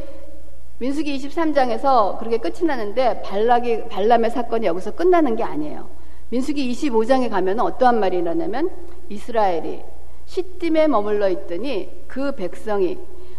민수기 0.80 1.18
23장에서 1.18 2.18
그렇게 2.20 2.38
끝이 2.38 2.66
나는데 2.66 3.22
발락이 3.22 3.86
발람의 3.90 4.32
사건이 4.32 4.66
여기서 4.66 4.96
끝나는 4.96 5.36
게 5.36 5.44
아니에요. 5.44 5.88
민수기 6.30 6.72
25장에 6.74 7.30
가면 7.30 7.60
어떠한 7.60 8.00
말이 8.00 8.22
나냐면 8.22 8.70
이스라엘이 9.10 9.82
시딤에 10.26 10.88
머물러 10.88 11.30
있더니 11.30 11.90
그 12.08 12.34
백성이 12.36 12.98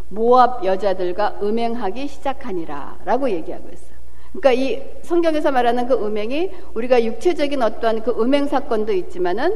모압 0.08 0.64
여자들과 0.64 1.38
음행하기 1.42 2.08
시작하니라라고 2.08 3.30
얘기하고 3.30 3.68
있어요. 3.72 3.94
그러니까 4.32 4.52
이 4.52 4.82
성경에서 5.02 5.52
말하는 5.52 5.86
그 5.86 5.94
음행이 5.94 6.50
우리가 6.74 7.04
육체적인 7.04 7.62
어떠한 7.62 8.02
그 8.02 8.10
음행 8.20 8.46
사건도 8.46 8.92
있지만은 8.92 9.54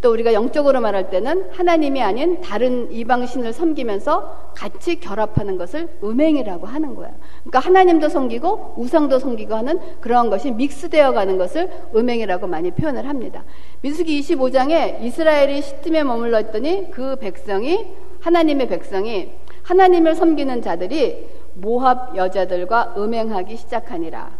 또 0.00 0.12
우리가 0.12 0.32
영적으로 0.32 0.80
말할 0.80 1.10
때는 1.10 1.48
하나님이 1.50 2.02
아닌 2.02 2.40
다른 2.40 2.92
이방신을 2.92 3.52
섬기면서 3.52 4.52
같이 4.54 5.00
결합하는 5.00 5.58
것을 5.58 5.88
음행이라고 6.04 6.66
하는 6.66 6.94
거예요. 6.94 7.12
그러니까 7.40 7.58
하나님도 7.58 8.08
섬기고 8.08 8.74
우상도 8.76 9.18
섬기고 9.18 9.54
하는 9.54 9.80
그러한 10.00 10.30
것이 10.30 10.52
믹스되어 10.52 11.12
가는 11.12 11.36
것을 11.36 11.70
음행이라고 11.96 12.46
많이 12.46 12.70
표현을 12.70 13.08
합니다. 13.08 13.44
민수기 13.80 14.20
25장에 14.20 15.02
이스라엘이 15.02 15.62
시팀에 15.62 16.04
머물러 16.04 16.40
있더니 16.40 16.90
그 16.92 17.16
백성이 17.16 17.86
하나님의 18.20 18.68
백성이 18.68 19.32
하나님을 19.68 20.14
섬기는 20.14 20.62
자들이 20.62 21.28
모합 21.52 22.16
여자들과 22.16 22.94
음행하기 22.96 23.54
시작하니라. 23.54 24.30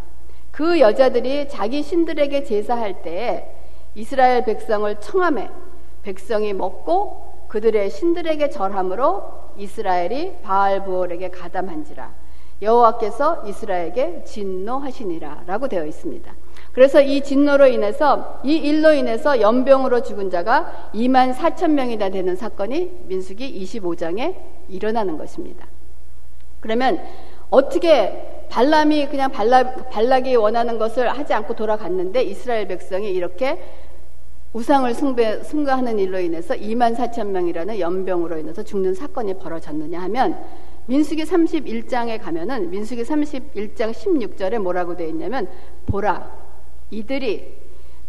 그 0.49 0.79
여자들이 0.79 1.47
자기 1.49 1.83
신들에게 1.83 2.43
제사할 2.43 3.03
때에 3.03 3.45
이스라엘 3.93 4.43
백성을 4.43 4.99
청함해 4.99 5.47
백성이 6.01 6.53
먹고 6.53 7.45
그들의 7.47 7.91
신들에게 7.91 8.49
절함으로 8.49 9.23
이스라엘이 9.57 10.37
바알 10.41 10.83
부올에게 10.83 11.29
가담한지라 11.29 12.11
여호와께서 12.63 13.43
이스라엘에게 13.45 14.23
진노하시니라라고 14.25 15.67
되어 15.67 15.85
있습니다. 15.85 16.33
그래서 16.73 17.01
이 17.01 17.21
진노로 17.21 17.67
인해서 17.67 18.39
이 18.43 18.55
일로 18.55 18.93
인해서 18.93 19.41
연병으로 19.41 20.03
죽은 20.03 20.29
자가 20.29 20.91
2만 20.93 21.33
4천 21.33 21.71
명이나 21.71 22.09
되는 22.09 22.35
사건이 22.35 23.05
민수기 23.07 23.63
25장에 23.63 24.35
일어나는 24.69 25.17
것입니다. 25.17 25.67
그러면 26.59 26.99
어떻게 27.49 28.45
발람이 28.49 29.07
그냥 29.07 29.31
발락, 29.31 29.89
발락이 29.89 30.35
원하는 30.35 30.77
것을 30.77 31.09
하지 31.09 31.33
않고 31.33 31.55
돌아갔는데 31.55 32.23
이스라엘 32.23 32.67
백성이 32.67 33.11
이렇게 33.11 33.61
우상을 34.53 34.91
숭배, 34.95 35.43
숭가하는 35.43 35.99
일로 35.99 36.19
인해서 36.19 36.55
2만 36.55 36.95
4천 36.95 37.27
명이라는 37.27 37.79
연병으로 37.79 38.39
인해서 38.39 38.63
죽는 38.63 38.95
사건이 38.95 39.35
벌어졌느냐 39.35 39.99
하면 40.01 40.43
민수기 40.87 41.23
31장에 41.23 42.19
가면은 42.19 42.71
민수기 42.71 43.03
31장 43.03 43.91
16절에 43.91 44.57
뭐라고 44.57 44.95
되어 44.97 45.07
있냐면 45.07 45.47
보라 45.85 46.48
이들이 46.91 47.57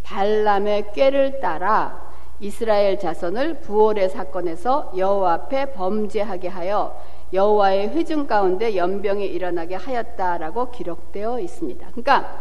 발람의 0.03 0.93
꾀를 0.93 1.41
따라 1.41 2.11
이스라엘 2.41 2.99
자손을 2.99 3.61
부월의 3.61 4.09
사건에서 4.09 4.93
여호와 4.97 5.33
앞에 5.35 5.73
범죄하게 5.73 6.49
하여 6.49 6.99
여호와의 7.33 7.91
회중 7.91 8.27
가운데 8.27 8.77
연병이 8.77 9.27
일어나게 9.27 9.77
하였다라고 9.77 10.71
기록되어 10.71 11.39
있습니다. 11.41 11.87
그러니까 11.91 12.39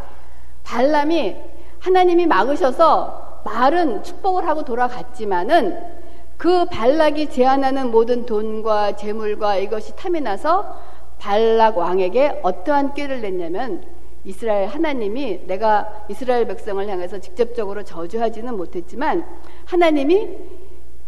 발람이 0.63 1.35
하나님이 1.79 2.25
막으셔서 2.25 3.41
말은 3.45 4.03
축복을 4.03 4.47
하고 4.47 4.63
돌아갔지만은 4.63 5.99
그 6.37 6.65
발락이 6.65 7.29
제안하는 7.29 7.91
모든 7.91 8.25
돈과 8.25 8.95
재물과 8.95 9.57
이것이 9.57 9.95
탐이 9.95 10.21
나서 10.21 10.77
발락 11.19 11.77
왕에게 11.77 12.39
어떠한 12.43 12.93
꾀를 12.93 13.21
냈냐면 13.21 13.83
이스라엘 14.29 14.67
하나님이 14.67 15.47
내가 15.47 16.05
이스라엘 16.07 16.45
백성을 16.45 16.87
향해서 16.87 17.17
직접적으로 17.17 17.81
저주하지는 17.81 18.55
못했지만 18.55 19.25
하나님이 19.65 20.37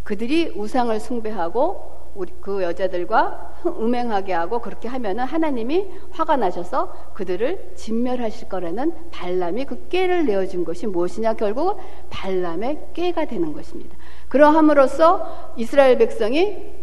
그들이 0.04 0.54
우상을 0.56 1.00
숭배하고 1.00 1.92
우리 2.16 2.34
그 2.42 2.64
여자들과 2.64 3.58
음행하게 3.68 4.34
하고 4.34 4.60
그렇게 4.60 4.88
하면은 4.88 5.24
하나님이 5.24 5.88
화가 6.10 6.36
나셔서 6.38 7.12
그들을 7.14 7.74
진멸하실 7.76 8.50
거라는 8.50 8.92
발람이 9.12 9.66
그 9.66 9.88
꾀를 9.90 10.26
내어준 10.26 10.66
것이 10.66 10.88
무엇이냐 10.88 11.36
결국 11.36 11.80
발람의 12.10 12.88
꾀가 12.96 13.26
되는 13.26 13.54
것입니다. 13.54 13.96
그러함으로써 14.30 15.54
이스라엘 15.58 16.00
백성이 16.00 16.82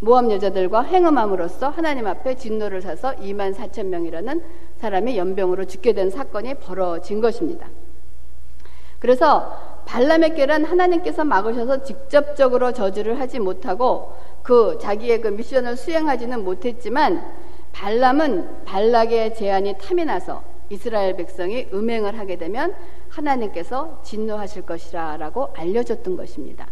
모함 0.00 0.32
여자들과 0.32 0.82
행음함으로써 0.82 1.68
하나님 1.68 2.08
앞에 2.08 2.34
진노를 2.34 2.82
사서 2.82 3.14
2만 3.18 3.54
4천 3.54 3.86
명이라는 3.86 4.42
사람이 4.82 5.16
연병으로 5.16 5.66
죽게 5.66 5.92
된 5.92 6.10
사건이 6.10 6.54
벌어진 6.54 7.20
것입니다. 7.20 7.68
그래서 8.98 9.56
발람의 9.86 10.34
꾀란 10.34 10.64
하나님께서 10.64 11.24
막으셔서 11.24 11.84
직접적으로 11.84 12.72
저주를 12.72 13.20
하지 13.20 13.38
못하고 13.38 14.12
그 14.42 14.78
자기의 14.82 15.20
그 15.20 15.28
미션을 15.28 15.76
수행하지는 15.76 16.42
못했지만 16.42 17.24
발람은 17.70 18.64
발락의 18.64 19.36
제안이 19.36 19.76
탐이 19.78 20.04
나서 20.04 20.42
이스라엘 20.68 21.14
백성이 21.14 21.68
음행을 21.72 22.18
하게 22.18 22.36
되면 22.36 22.74
하나님께서 23.08 24.00
진노하실 24.02 24.62
것이라라고 24.62 25.50
알려줬던 25.54 26.16
것입니다. 26.16 26.66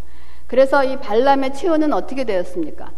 그래서 0.49 0.83
이 0.83 0.96
발람의 0.96 1.55
최후는 1.55 1.92
어떻게 1.92 2.25
되었습니까? 2.25 2.90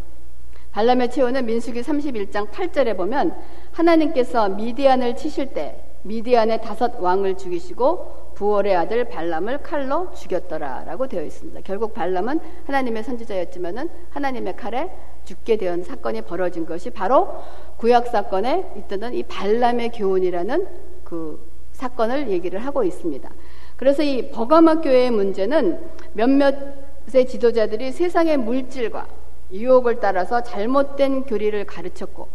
발람의 0.72 1.10
최후는 1.10 1.44
민수기 1.44 1.82
31장 1.82 2.48
8절에 2.50 2.96
보면 2.96 3.36
하나님께서 3.72 4.48
미디안을 4.48 5.16
치실 5.16 5.52
때 5.52 5.84
미디안의 6.02 6.62
다섯 6.62 6.98
왕을 6.98 7.36
죽이시고 7.36 8.32
부월의 8.34 8.74
아들 8.74 9.04
발람을 9.04 9.62
칼로 9.62 10.10
죽였더라라고 10.14 11.06
되어 11.06 11.22
있습니다. 11.22 11.60
결국 11.62 11.94
발람은 11.94 12.40
하나님의 12.64 13.04
선지자였지만은 13.04 13.88
하나님의 14.10 14.56
칼에 14.56 14.90
죽게 15.24 15.58
된 15.58 15.84
사건이 15.84 16.22
벌어진 16.22 16.66
것이 16.66 16.90
바로 16.90 17.28
구약 17.76 18.08
사건에 18.08 18.66
있던 18.78 19.14
이 19.14 19.22
발람의 19.22 19.92
교훈이라는 19.92 20.66
그 21.04 21.46
사건을 21.72 22.30
얘기를 22.30 22.58
하고 22.58 22.82
있습니다. 22.82 23.30
그래서 23.76 24.02
이 24.02 24.30
버가마 24.30 24.80
교회의 24.80 25.10
문제는 25.10 25.80
몇몇의 26.14 27.26
지도자들이 27.28 27.92
세상의 27.92 28.38
물질과 28.38 29.06
유혹을 29.52 30.00
따라서 30.00 30.42
잘못된 30.42 31.24
교리를 31.24 31.64
가르쳤고 31.66 32.28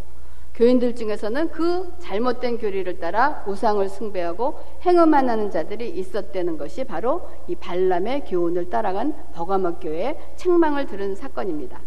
교인들 0.53 0.95
중에서는 0.95 1.49
그 1.51 1.93
잘못된 1.99 2.57
교리를 2.57 2.99
따라 2.99 3.43
우상을 3.45 3.87
숭배하고 3.89 4.59
행음하는 4.81 5.51
자들이 5.51 5.89
있었다는 5.89 6.57
것이 6.57 6.83
바로 6.83 7.29
이 7.47 7.55
발람의 7.55 8.25
교훈을 8.25 8.69
따라간 8.71 9.13
버가목 9.33 9.79
교회의 9.81 10.17
책망을 10.35 10.87
들은 10.87 11.15
사건입니다. 11.15 11.79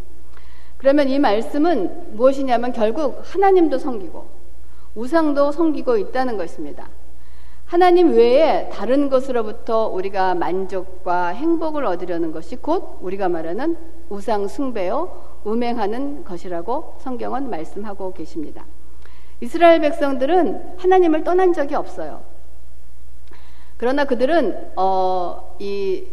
그러면 0.77 1.09
이 1.09 1.19
말씀은 1.19 2.17
무엇이냐면 2.17 2.73
결국 2.73 3.21
하나님도 3.25 3.79
섬기고 3.79 4.25
우상도 4.95 5.51
섬기고 5.51 5.97
있다는 5.97 6.37
것입니다. 6.37 6.89
하나님 7.71 8.15
외에 8.17 8.69
다른 8.71 9.09
것으로부터 9.09 9.87
우리가 9.87 10.35
만족과 10.35 11.29
행복을 11.29 11.85
얻으려는 11.85 12.33
것이 12.33 12.57
곧 12.57 12.99
우리가 13.01 13.29
말하는 13.29 13.77
우상 14.09 14.49
숭배요 14.49 15.43
음행하는 15.47 16.25
것이라고 16.25 16.97
성경은 16.99 17.49
말씀하고 17.49 18.13
계십니다. 18.13 18.65
이스라엘 19.41 19.81
백성들은 19.83 20.79
하나님을 20.79 21.23
떠난 21.23 21.53
적이 21.53 21.77
없어요. 21.77 22.25
그러나 23.77 24.05
그들은 24.05 24.73
어, 24.75 25.55
이 25.61 26.09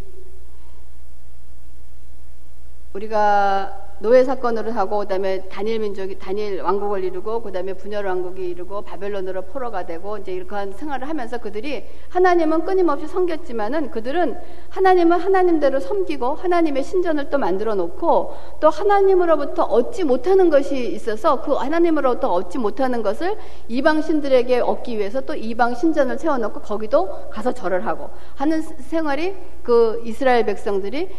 우리가 2.94 3.87
노예 4.00 4.24
사건으로 4.24 4.72
하고 4.74 5.00
그다음에 5.00 5.42
다니엘 5.50 5.80
민족이 5.80 6.20
다니엘 6.20 6.62
왕국을 6.62 7.04
이루고 7.04 7.42
그다음에 7.42 7.74
분열 7.74 8.06
왕국이 8.06 8.48
이루고 8.48 8.84
바벨론으로 8.84 9.44
포로가 9.44 9.88
되고 9.88 10.18
이제 10.18 10.32
이렇게 10.34 10.56
한 10.56 10.72
생활을 10.72 11.10
하면서 11.10 11.40
그들이 11.40 11.84
하나님은 12.10 12.64
끊임없이 12.64 13.08
섬겼지만은 13.08 13.90
그들은 13.90 14.38
하나님은 14.70 15.20
하나님대로 15.20 15.80
섬기고 15.80 16.36
하나님의 16.36 16.84
신전을 16.84 17.32
또 17.32 17.40
만들어 17.40 17.74
놓고 17.74 18.36
또 18.60 18.70
하나님으로부터 18.70 19.64
얻지 19.64 20.04
못하는 20.04 20.52
것이 20.52 20.92
있어서 20.94 21.42
그 21.42 21.54
하나님으로부터 21.54 22.32
얻지 22.32 22.60
못하는 22.60 23.02
것을 23.02 23.36
이방 23.68 24.04
신들에게 24.04 24.60
얻기 24.60 25.00
위해서 25.00 25.22
또 25.22 25.34
이방 25.34 25.74
신전을 25.74 26.20
세워 26.20 26.38
놓고 26.38 26.62
거기도 26.62 27.30
가서 27.32 27.52
절을 27.52 27.88
하고 27.88 28.12
하는 28.36 28.62
생활이 28.62 29.36
그 29.64 30.02
이스라엘 30.06 30.46
백성들이 30.46 31.10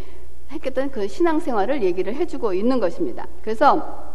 했던 0.50 0.90
그 0.90 1.08
신앙생활을 1.08 1.82
얘기를 1.82 2.14
해주고 2.14 2.54
있는 2.54 2.80
것입니다. 2.80 3.26
그래서 3.42 4.08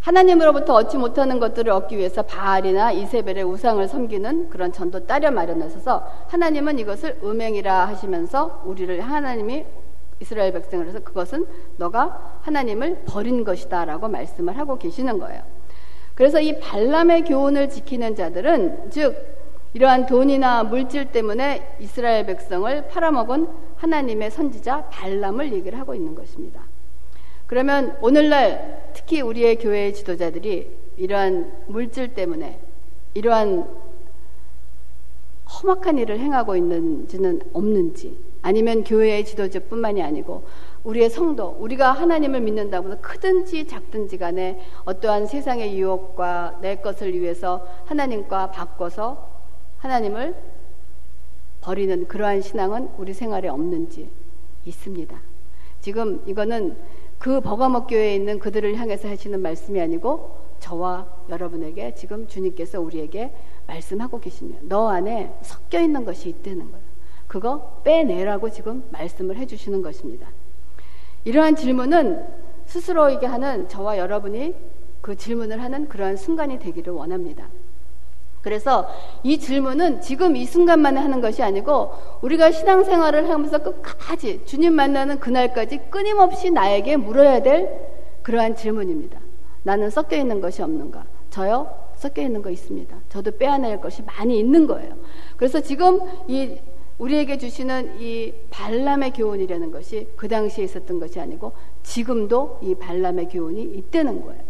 하나님으로부터 0.00 0.74
얻지 0.74 0.98
못하는 0.98 1.40
것들을 1.40 1.72
얻기 1.72 1.98
위해서 1.98 2.22
바알이나 2.22 2.92
이세벨의 2.92 3.42
우상을 3.42 3.86
섬기는 3.88 4.50
그런 4.50 4.72
전도 4.72 5.06
따려 5.06 5.32
마련하셔서 5.32 6.08
하나님은 6.28 6.78
이것을 6.78 7.18
음행이라 7.24 7.88
하시면서 7.88 8.62
우리를 8.64 9.00
하나님이 9.00 9.64
이스라엘 10.20 10.52
백성을 10.52 10.86
해서 10.86 11.00
그것은 11.00 11.46
너가 11.76 12.38
하나님을 12.42 13.02
버린 13.06 13.44
것이다 13.44 13.84
라고 13.84 14.08
말씀을 14.08 14.56
하고 14.56 14.78
계시는 14.78 15.18
거예요. 15.18 15.42
그래서 16.14 16.40
이 16.40 16.58
발람의 16.60 17.24
교훈을 17.24 17.68
지키는 17.68 18.14
자들은 18.14 18.90
즉 18.90 19.36
이러한 19.74 20.06
돈이나 20.06 20.62
물질 20.62 21.06
때문에 21.12 21.76
이스라엘 21.80 22.24
백성을 22.24 22.88
팔아먹은 22.88 23.65
하나님의 23.76 24.30
선지자 24.30 24.88
발람을 24.90 25.52
얘기를 25.52 25.78
하고 25.78 25.94
있는 25.94 26.14
것입니다. 26.14 26.64
그러면 27.46 27.96
오늘날 28.00 28.90
특히 28.94 29.20
우리의 29.20 29.56
교회의 29.56 29.94
지도자들이 29.94 30.70
이러한 30.96 31.64
물질 31.66 32.14
때문에 32.14 32.60
이러한 33.14 33.68
험악한 35.46 35.98
일을 35.98 36.18
행하고 36.18 36.56
있는지는 36.56 37.40
없는지 37.52 38.18
아니면 38.42 38.84
교회의 38.84 39.24
지도자뿐만이 39.24 40.02
아니고 40.02 40.44
우리의 40.84 41.10
성도, 41.10 41.56
우리가 41.58 41.90
하나님을 41.90 42.40
믿는다고 42.40 42.88
해서 42.88 43.00
크든지 43.00 43.66
작든지 43.66 44.18
간에 44.18 44.60
어떠한 44.84 45.26
세상의 45.26 45.76
유혹과 45.76 46.58
내 46.60 46.76
것을 46.76 47.12
위해서 47.18 47.66
하나님과 47.86 48.52
바꿔서 48.52 49.28
하나님을 49.78 50.36
버리는 51.66 52.06
그러한 52.06 52.42
신앙은 52.42 52.90
우리 52.96 53.12
생활에 53.12 53.48
없는지 53.48 54.08
있습니다. 54.64 55.20
지금 55.80 56.22
이거는 56.24 56.76
그 57.18 57.40
버가목 57.40 57.88
교회에 57.88 58.14
있는 58.14 58.38
그들을 58.38 58.76
향해서 58.76 59.08
하시는 59.08 59.42
말씀이 59.42 59.80
아니고 59.80 60.36
저와 60.60 61.08
여러분에게 61.28 61.96
지금 61.96 62.28
주님께서 62.28 62.80
우리에게 62.80 63.32
말씀하고 63.66 64.20
계시면 64.20 64.68
너 64.68 64.88
안에 64.88 65.34
섞여 65.42 65.80
있는 65.80 66.04
것이 66.04 66.28
있다는 66.28 66.70
거예요. 66.70 66.86
그거 67.26 67.80
빼내라고 67.82 68.48
지금 68.50 68.84
말씀을 68.92 69.36
해주시는 69.36 69.82
것입니다. 69.82 70.28
이러한 71.24 71.56
질문은 71.56 72.24
스스로에게 72.66 73.26
하는 73.26 73.68
저와 73.68 73.98
여러분이 73.98 74.54
그 75.00 75.16
질문을 75.16 75.60
하는 75.60 75.88
그러한 75.88 76.16
순간이 76.16 76.60
되기를 76.60 76.92
원합니다. 76.92 77.48
그래서 78.46 78.86
이 79.24 79.38
질문은 79.38 80.00
지금 80.00 80.36
이 80.36 80.44
순간만에 80.44 81.00
하는 81.00 81.20
것이 81.20 81.42
아니고 81.42 81.90
우리가 82.22 82.52
신앙생활을 82.52 83.28
하면서 83.28 83.58
끝까지 83.58 84.42
주님 84.44 84.72
만나는 84.72 85.18
그날까지 85.18 85.90
끊임없이 85.90 86.52
나에게 86.52 86.96
물어야 86.96 87.42
될 87.42 87.68
그러한 88.22 88.54
질문입니다. 88.54 89.18
나는 89.64 89.90
섞여 89.90 90.16
있는 90.16 90.40
것이 90.40 90.62
없는가? 90.62 91.06
저요? 91.28 91.68
섞여 91.96 92.22
있는 92.22 92.40
거 92.40 92.50
있습니다. 92.50 92.96
저도 93.08 93.32
빼앗낼 93.32 93.80
것이 93.80 94.02
많이 94.02 94.38
있는 94.38 94.68
거예요. 94.68 94.94
그래서 95.36 95.58
지금 95.60 95.98
이 96.28 96.56
우리에게 96.98 97.38
주시는 97.38 98.00
이 98.00 98.32
발람의 98.50 99.12
교훈이라는 99.14 99.72
것이 99.72 100.06
그 100.14 100.28
당시에 100.28 100.62
있었던 100.62 101.00
것이 101.00 101.18
아니고 101.18 101.50
지금도 101.82 102.60
이 102.62 102.76
발람의 102.76 103.28
교훈이 103.28 103.60
있다는 103.60 104.24
거예요. 104.24 104.45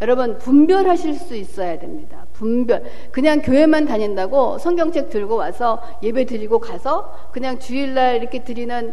여러분 0.00 0.38
분별하실 0.38 1.14
수 1.14 1.36
있어야 1.36 1.78
됩니다. 1.78 2.26
분별. 2.32 2.82
그냥 3.12 3.42
교회만 3.42 3.86
다닌다고 3.86 4.58
성경책 4.58 5.10
들고 5.10 5.36
와서 5.36 5.82
예배 6.02 6.26
드리고 6.26 6.58
가서 6.58 7.14
그냥 7.32 7.58
주일날 7.58 8.16
이렇게 8.16 8.42
드리는 8.42 8.92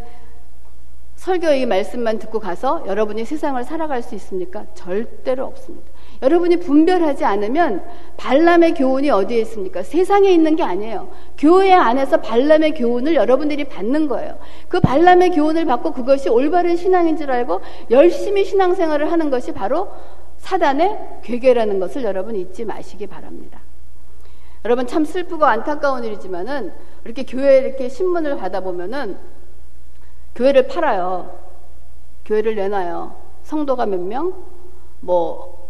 설교의 1.15 1.67
말씀만 1.67 2.17
듣고 2.17 2.39
가서 2.39 2.83
여러분이 2.87 3.25
세상을 3.25 3.63
살아갈 3.63 4.01
수 4.01 4.15
있습니까? 4.15 4.65
절대로 4.73 5.45
없습니다. 5.45 5.91
여러분이 6.23 6.57
분별하지 6.57 7.25
않으면 7.25 7.83
발람의 8.17 8.73
교훈이 8.73 9.11
어디에 9.11 9.39
있습니까? 9.41 9.83
세상에 9.83 10.31
있는 10.31 10.55
게 10.55 10.63
아니에요. 10.63 11.09
교회 11.37 11.73
안에서 11.73 12.21
발람의 12.21 12.73
교훈을 12.73 13.13
여러분들이 13.13 13.65
받는 13.65 14.07
거예요. 14.07 14.39
그 14.67 14.79
발람의 14.79 15.31
교훈을 15.31 15.65
받고 15.65 15.91
그것이 15.93 16.29
올바른 16.29 16.75
신앙인 16.75 17.17
줄 17.17 17.31
알고 17.31 17.61
열심히 17.91 18.43
신앙생활을 18.43 19.11
하는 19.11 19.29
것이 19.29 19.51
바로 19.51 19.89
사단의 20.41 21.19
괴계라는 21.23 21.79
것을 21.79 22.03
여러분 22.03 22.35
잊지 22.35 22.65
마시기 22.65 23.07
바랍니다. 23.07 23.59
여러분 24.65 24.85
참 24.85 25.05
슬프고 25.05 25.45
안타까운 25.45 26.03
일이지만은 26.03 26.73
이렇게 27.05 27.23
교회 27.23 27.59
이렇게 27.59 27.87
신문을 27.89 28.37
받아보면은 28.37 29.17
교회를 30.35 30.67
팔아요. 30.67 31.39
교회를 32.25 32.55
내놔요. 32.55 33.15
성도가 33.43 33.85
몇 33.85 33.99
명? 33.99 34.33
뭐 34.99 35.61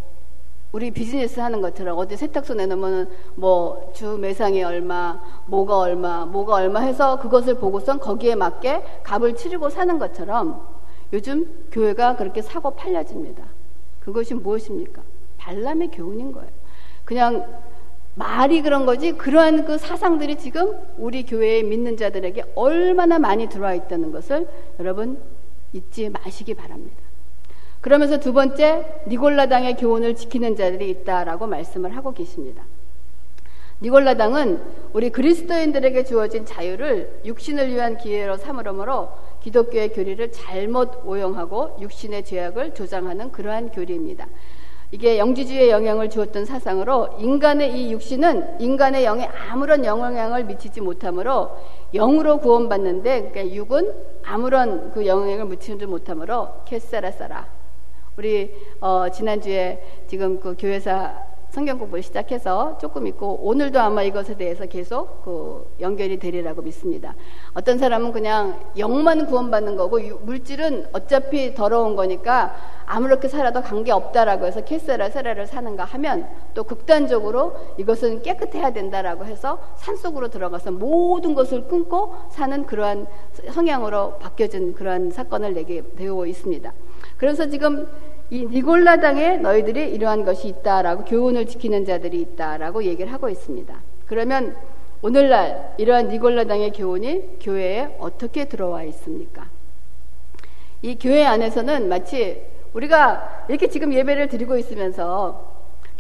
우리 0.72 0.92
비즈니스 0.92 1.40
하는 1.40 1.62
것처럼 1.62 1.98
어디 1.98 2.16
세탁소 2.16 2.54
내놓으면 2.54 3.10
뭐주 3.36 4.18
매상이 4.20 4.64
얼마, 4.64 5.22
뭐가 5.46 5.78
얼마, 5.80 6.26
뭐가 6.26 6.56
얼마 6.56 6.80
해서 6.80 7.20
그것을 7.20 7.56
보고선 7.56 8.00
거기에 8.00 8.36
맞게 8.36 9.02
값을 9.04 9.36
치르고 9.36 9.70
사는 9.70 10.00
것처럼 10.00 10.66
요즘 11.12 11.68
교회가 11.72 12.16
그렇게 12.16 12.42
사고 12.42 12.72
팔려집니다. 12.72 13.51
그것이 14.02 14.34
무엇입니까? 14.34 15.02
발람의 15.38 15.92
교훈인 15.92 16.32
거예요. 16.32 16.50
그냥 17.06 17.62
말이 18.16 18.62
그런 18.62 18.86
거지 18.86 19.14
그러한 19.14 19.66
그 19.66 19.78
사상들이 19.78 20.38
지금 20.38 20.78
우리 20.98 21.26
교회에 21.26 21.64
믿는 21.64 21.98
자들에게 21.98 22.44
얼마나 22.56 23.20
많이 23.20 23.48
들어와 23.48 23.74
있다는 23.74 24.12
것을 24.12 24.48
여러분 24.80 25.18
잊지 25.74 26.10
마시기 26.10 26.54
바랍니다. 26.54 26.98
그러면서 27.80 28.20
두 28.20 28.34
번째 28.34 29.04
니골라당의 29.08 29.78
교훈을 29.78 30.16
지키는 30.16 30.56
자들이 30.56 30.90
있다라고 30.90 31.48
말씀을 31.48 31.96
하고 31.96 32.14
계십니다. 32.14 32.64
니골라당은 33.82 34.62
우리 34.94 35.10
그리스도인들에게 35.10 36.04
주어진 36.04 36.46
자유를 36.46 37.22
육신을 37.26 37.70
위한 37.70 37.98
기회로 37.98 38.38
삼으므로 38.38 39.10
기독교의 39.42 39.90
교리를 39.90 40.32
잘못 40.32 41.02
오용하고 41.04 41.78
육신의 41.82 42.24
죄악을 42.24 42.76
조장하는 42.76 43.32
그러한 43.32 43.72
교리입니다. 43.72 44.28
이게 44.92 45.18
영지주의에 45.18 45.72
영향을 45.72 46.10
주었던 46.10 46.46
사상으로 46.46 47.16
인간의 47.18 47.74
이 47.74 47.94
육신은 47.94 48.60
인간의 48.60 49.06
영에 49.06 49.26
아무런 49.50 49.86
영향을 49.86 50.44
미치지 50.44 50.82
못하므로 50.82 51.58
영으로 51.94 52.40
구원받는데 52.40 53.32
그러니까 53.32 53.56
육은 53.56 53.94
아무런 54.24 54.92
그 54.92 55.08
영향을 55.08 55.46
미치지 55.46 55.86
못하므로 55.86 56.50
캐사라 56.66 57.12
사라 57.12 57.48
우리 58.18 58.54
어, 58.82 59.08
지난주에 59.10 60.04
지금 60.08 60.40
그 60.42 60.56
교회사 60.60 61.31
성경 61.52 61.78
공부를 61.78 62.02
시작해서 62.02 62.78
조금 62.78 63.08
있고 63.08 63.40
오늘도 63.42 63.78
아마 63.78 64.04
이것에 64.04 64.38
대해서 64.38 64.66
계속 64.66 65.22
그 65.26 65.70
연결이 65.82 66.18
되리라고 66.18 66.62
믿습니다. 66.62 67.14
어떤 67.54 67.78
사람은 67.78 68.14
그냥 68.14 68.58
영만 68.78 69.26
구원받는 69.26 69.76
거고 69.76 70.00
물질은 70.22 70.88
어차피 70.94 71.54
더러운 71.54 71.98
거니까 71.98 72.56
아무렇게 72.86 73.28
살아도 73.28 73.62
관계 73.62 73.92
없다라고 73.92 74.46
해서 74.46 74.64
캐세라 74.64 75.10
세라를 75.10 75.46
사는가 75.46 75.84
하면 75.84 76.30
또 76.54 76.64
극단적으로 76.64 77.58
이것은 77.78 78.22
깨끗해야 78.22 78.72
된다라고 78.72 79.26
해서 79.26 79.60
산 79.76 79.98
속으로 79.98 80.30
들어가서 80.30 80.72
모든 80.72 81.34
것을 81.34 81.68
끊고 81.68 82.16
사는 82.30 82.66
그러한 82.66 83.08
성향으로 83.52 84.20
바뀌어진 84.20 84.74
그러한 84.74 85.12
사건을 85.12 85.54
내게 85.54 85.84
되어 85.98 86.26
있습니다. 86.26 86.74
그래서 87.18 87.50
지금 87.50 87.88
이 88.32 88.46
니골라당에 88.46 89.38
너희들이 89.38 89.94
이러한 89.94 90.24
것이 90.24 90.48
있다라고 90.48 91.04
교훈을 91.04 91.46
지키는 91.48 91.86
자들이 91.86 92.22
있다라고 92.22 92.86
얘기를 92.86 93.12
하고 93.12 93.28
있습니다. 93.28 93.76
그러면 94.08 94.56
오늘날 95.02 95.76
이러한 95.78 96.08
니골라당의 96.08 96.72
교훈이 96.72 97.40
교회에 97.42 97.98
어떻게 98.00 98.46
들어와 98.46 98.84
있습니까? 98.84 99.50
이 100.82 100.98
교회 100.98 101.26
안에서는 101.26 101.90
마치 101.90 102.42
우리가 102.74 103.46
이렇게 103.50 103.68
지금 103.68 103.94
예배를 103.94 104.30
드리고 104.30 104.58
있으면서 104.58 105.51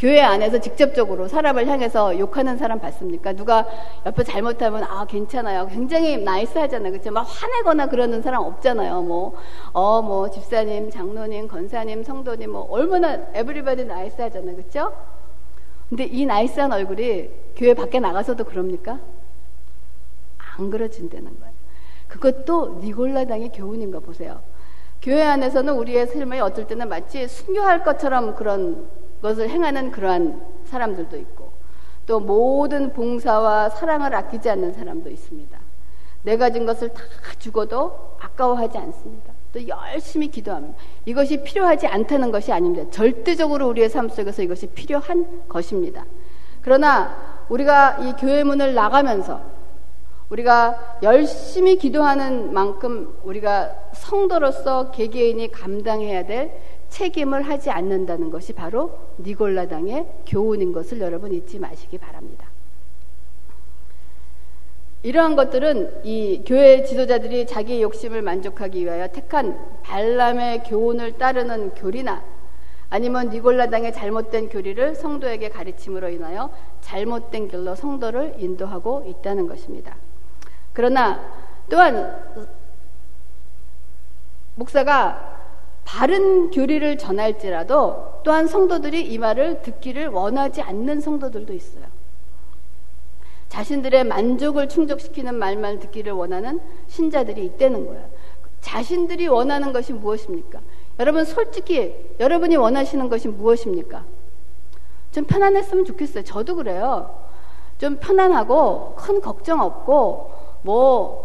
교회 0.01 0.19
안에서 0.19 0.57
직접적으로 0.57 1.27
사람을 1.27 1.67
향해서 1.67 2.17
욕하는 2.17 2.57
사람 2.57 2.79
봤습니까? 2.79 3.33
누가 3.33 3.67
옆에 4.03 4.23
잘못하면 4.23 4.83
아 4.83 5.05
괜찮아요. 5.05 5.67
굉장히 5.67 6.17
nice하잖아요. 6.17 6.91
그렇죠? 6.91 7.11
막 7.11 7.21
화내거나 7.21 7.85
그러는 7.85 8.23
사람 8.23 8.41
없잖아요. 8.41 9.03
뭐어뭐 9.03 10.31
집사님, 10.31 10.89
장로님, 10.89 11.47
권사님, 11.47 12.03
성도님 12.03 12.49
뭐 12.51 12.63
얼마나 12.71 13.13
everybody 13.35 13.85
nice하잖아요. 13.85 14.55
그렇죠? 14.55 14.91
근데 15.87 16.05
이 16.05 16.25
나이스한 16.25 16.71
얼굴이 16.71 17.29
교회 17.55 17.75
밖에 17.75 17.99
나가서도 17.99 18.45
그럽니까? 18.45 18.97
안 20.57 20.71
그러진다는 20.71 21.39
거예요. 21.39 21.53
그것도 22.07 22.79
니골라당의 22.81 23.51
교훈인 23.53 23.91
거 23.91 23.99
보세요. 23.99 24.41
교회 24.99 25.21
안에서는 25.21 25.71
우리의 25.75 26.07
삶이 26.07 26.39
어떨 26.39 26.65
때는 26.65 26.89
마치 26.89 27.27
순교할 27.27 27.83
것처럼 27.83 28.33
그런 28.33 28.89
것을 29.21 29.49
행하는 29.49 29.91
그러한 29.91 30.41
사람들도 30.65 31.17
있고 31.17 31.51
또 32.05 32.19
모든 32.19 32.93
봉사와 32.93 33.69
사랑을 33.69 34.13
아끼지 34.15 34.49
않는 34.49 34.73
사람도 34.73 35.09
있습니다. 35.09 35.57
내 36.23 36.37
가진 36.37 36.65
것을 36.65 36.89
다 36.89 37.01
죽어도 37.39 38.15
아까워하지 38.19 38.77
않습니다. 38.77 39.33
또 39.53 39.67
열심히 39.67 40.29
기도합니다. 40.29 40.77
이것이 41.05 41.43
필요하지 41.43 41.87
않다는 41.87 42.31
것이 42.31 42.51
아닙니다. 42.51 42.89
절대적으로 42.91 43.67
우리의 43.69 43.89
삶 43.89 44.07
속에서 44.09 44.41
이것이 44.41 44.67
필요한 44.67 45.47
것입니다. 45.47 46.05
그러나 46.61 47.43
우리가 47.49 47.97
이 47.99 48.13
교회 48.13 48.43
문을 48.43 48.73
나가면서 48.73 49.41
우리가 50.29 50.99
열심히 51.03 51.77
기도하는 51.77 52.53
만큼 52.53 53.17
우리가 53.23 53.75
성도로서 53.93 54.91
개개인이 54.91 55.51
감당해야 55.51 56.25
될 56.25 56.57
책임을 56.91 57.41
하지 57.43 57.71
않는다는 57.71 58.29
것이 58.29 58.53
바로 58.53 58.99
니골라당의 59.19 60.07
교훈인 60.27 60.71
것을 60.73 60.99
여러분 60.99 61.33
잊지 61.33 61.57
마시기 61.57 61.97
바랍니다. 61.97 62.47
이러한 65.03 65.35
것들은 65.35 66.05
이 66.05 66.43
교회 66.45 66.83
지도자들이 66.83 67.47
자기 67.47 67.81
욕심을 67.81 68.21
만족하기 68.21 68.85
위하여 68.85 69.07
택한 69.07 69.57
발람의 69.81 70.63
교훈을 70.65 71.17
따르는 71.17 71.73
교리나 71.73 72.23
아니면 72.91 73.29
니골라당의 73.29 73.93
잘못된 73.93 74.49
교리를 74.49 74.95
성도에게 74.95 75.49
가르침으로 75.49 76.09
인하여 76.09 76.51
잘못된 76.81 77.47
길로 77.47 77.73
성도를 77.73 78.35
인도하고 78.37 79.05
있다는 79.07 79.47
것입니다. 79.47 79.95
그러나 80.73 81.19
또한 81.69 82.21
목사가 84.55 85.30
바른 85.91 86.51
교리를 86.51 86.97
전할지라도 86.97 88.21
또한 88.23 88.47
성도들이 88.47 89.11
이 89.11 89.17
말을 89.17 89.61
듣기를 89.61 90.07
원하지 90.07 90.61
않는 90.61 91.01
성도들도 91.01 91.51
있어요. 91.51 91.83
자신들의 93.49 94.05
만족을 94.05 94.69
충족시키는 94.69 95.35
말만 95.35 95.79
듣기를 95.79 96.13
원하는 96.13 96.61
신자들이 96.87 97.43
있다는 97.43 97.87
거예요. 97.87 98.09
자신들이 98.61 99.27
원하는 99.27 99.73
것이 99.73 99.91
무엇입니까? 99.91 100.61
여러분 100.97 101.25
솔직히 101.25 101.93
여러분이 102.21 102.55
원하시는 102.55 103.09
것이 103.09 103.27
무엇입니까? 103.27 104.05
좀 105.11 105.25
편안했으면 105.25 105.83
좋겠어요. 105.83 106.23
저도 106.23 106.55
그래요. 106.55 107.13
좀 107.79 107.97
편안하고 107.97 108.95
큰 108.95 109.19
걱정 109.19 109.59
없고 109.59 110.31
뭐 110.61 111.23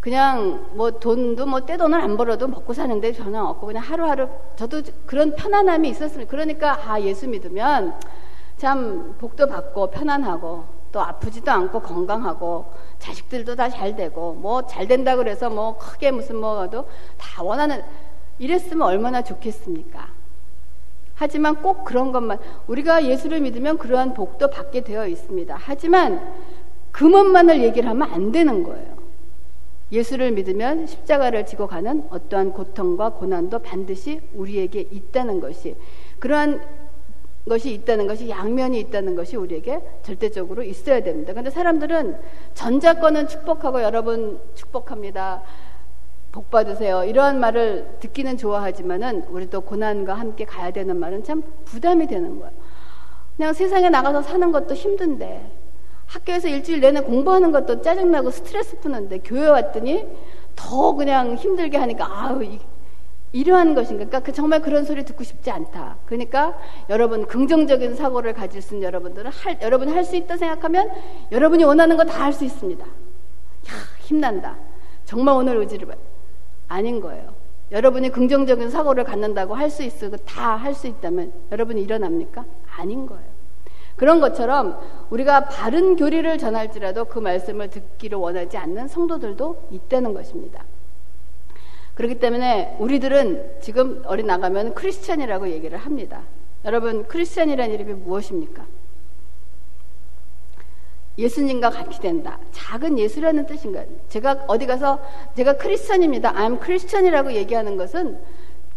그냥 0.00 0.68
뭐 0.74 0.90
돈도 0.92 1.46
뭐 1.46 1.60
떼돈을 1.66 2.00
안 2.00 2.16
벌어도 2.16 2.46
먹고 2.46 2.72
사는데 2.72 3.12
전혀 3.12 3.42
없고 3.42 3.66
그냥 3.66 3.82
하루하루 3.82 4.28
저도 4.56 4.82
그런 5.06 5.34
편안함이 5.34 5.88
있었습니다. 5.90 6.30
그러니까 6.30 6.78
아 6.90 7.00
예수 7.00 7.28
믿으면 7.28 7.94
참 8.56 9.16
복도 9.18 9.46
받고 9.46 9.90
편안하고 9.90 10.64
또 10.92 11.00
아프지도 11.00 11.50
않고 11.50 11.80
건강하고 11.80 12.66
자식들도 12.98 13.56
다 13.56 13.68
잘 13.68 13.94
되고 13.96 14.32
뭐 14.34 14.62
잘 14.62 14.86
된다 14.88 15.16
그래서 15.16 15.50
뭐 15.50 15.76
크게 15.78 16.10
무슨 16.12 16.36
뭐도 16.36 16.88
다 17.18 17.42
원하는 17.42 17.82
이랬으면 18.38 18.86
얼마나 18.86 19.22
좋겠습니까? 19.22 20.08
하지만 21.16 21.56
꼭 21.60 21.84
그런 21.84 22.12
것만 22.12 22.38
우리가 22.68 23.04
예수를 23.04 23.40
믿으면 23.40 23.76
그러한 23.78 24.14
복도 24.14 24.48
받게 24.48 24.82
되어 24.84 25.08
있습니다. 25.08 25.56
하지만 25.58 26.34
금원만을 26.92 27.62
얘기를 27.62 27.88
하면 27.90 28.10
안 28.12 28.30
되는 28.30 28.62
거예요. 28.62 28.97
예수를 29.90 30.32
믿으면 30.32 30.86
십자가를 30.86 31.46
지고 31.46 31.66
가는 31.66 32.04
어떠한 32.10 32.52
고통과 32.52 33.10
고난도 33.10 33.60
반드시 33.60 34.20
우리에게 34.34 34.80
있다는 34.80 35.40
것이 35.40 35.76
그러한 36.18 36.60
것이 37.48 37.72
있다는 37.72 38.06
것이 38.06 38.28
양면이 38.28 38.78
있다는 38.80 39.16
것이 39.16 39.36
우리에게 39.36 39.80
절대적으로 40.02 40.62
있어야 40.62 41.02
됩니다. 41.02 41.32
그런데 41.32 41.50
사람들은 41.50 42.18
전자권은 42.54 43.28
축복하고 43.28 43.82
여러분 43.82 44.38
축복합니다. 44.54 45.42
복 46.30 46.50
받으세요. 46.50 47.04
이러한 47.04 47.40
말을 47.40 47.96
듣기는 48.00 48.36
좋아하지만은 48.36 49.24
우리도 49.30 49.62
고난과 49.62 50.12
함께 50.12 50.44
가야 50.44 50.70
되는 50.70 50.98
말은 50.98 51.24
참 51.24 51.42
부담이 51.64 52.06
되는 52.06 52.38
거예요. 52.38 52.52
그냥 53.36 53.54
세상에 53.54 53.88
나가서 53.88 54.22
사는 54.22 54.52
것도 54.52 54.74
힘든데 54.74 55.57
학교에서 56.08 56.48
일주일 56.48 56.80
내내 56.80 57.00
공부하는 57.02 57.52
것도 57.52 57.82
짜증나고 57.82 58.30
스트레스 58.30 58.78
푸는데 58.80 59.18
교회 59.18 59.46
왔더니 59.46 60.04
더 60.56 60.92
그냥 60.94 61.34
힘들게 61.36 61.76
하니까 61.78 62.06
아우 62.06 62.42
이러한 63.32 63.74
것인가? 63.74 64.06
그러니까 64.06 64.20
그 64.20 64.32
정말 64.32 64.60
그런 64.62 64.84
소리 64.84 65.04
듣고 65.04 65.22
싶지 65.22 65.50
않다. 65.50 65.98
그러니까 66.06 66.58
여러분 66.88 67.26
긍정적인 67.26 67.94
사고를 67.94 68.32
가질 68.32 68.62
수 68.62 68.74
있는 68.74 68.86
여러분들은 68.86 69.30
할, 69.30 69.58
여러분이 69.60 69.92
할 69.92 70.02
수 70.04 70.16
있다 70.16 70.36
생각하면 70.38 70.90
여러분이 71.30 71.62
원하는 71.64 71.96
거 71.98 72.04
다 72.04 72.24
할 72.24 72.32
수 72.32 72.44
있습니다. 72.46 72.84
야, 72.86 73.72
힘난다. 74.00 74.56
정말 75.04 75.34
오늘 75.34 75.56
의지를 75.58 75.88
봐. 75.88 75.94
아닌 76.68 77.00
거예요. 77.02 77.34
여러분이 77.70 78.08
긍정적인 78.10 78.70
사고를 78.70 79.04
갖는다고 79.04 79.54
할 79.54 79.68
수 79.68 79.82
있고 79.82 80.16
다 80.18 80.56
할 80.56 80.74
수 80.74 80.86
있다면 80.86 81.32
여러분이 81.52 81.82
일어납니까? 81.82 82.46
아닌 82.78 83.04
거예요. 83.06 83.37
그런 83.98 84.20
것처럼 84.20 84.80
우리가 85.10 85.46
바른 85.46 85.96
교리를 85.96 86.38
전할지라도 86.38 87.06
그 87.06 87.18
말씀을 87.18 87.68
듣기를 87.68 88.16
원하지 88.16 88.56
않는 88.56 88.88
성도들도 88.88 89.68
있다는 89.72 90.14
것입니다. 90.14 90.64
그렇기 91.94 92.20
때문에 92.20 92.76
우리들은 92.78 93.60
지금 93.60 94.02
어린 94.06 94.28
나가면 94.28 94.74
크리스천이라고 94.74 95.48
얘기를 95.50 95.76
합니다. 95.76 96.22
여러분, 96.64 97.08
크리스천이라는 97.08 97.74
이름이 97.74 97.94
무엇입니까? 97.94 98.64
예수님과 101.18 101.70
같이 101.70 102.00
된다. 102.00 102.38
작은 102.52 103.00
예수라는 103.00 103.46
뜻인가요? 103.46 103.86
제가 104.08 104.44
어디 104.46 104.66
가서 104.66 105.00
제가 105.36 105.56
크리스천입니다. 105.56 106.32
I'm 106.34 106.60
크리스천이라고 106.60 107.32
얘기하는 107.32 107.76
것은 107.76 108.20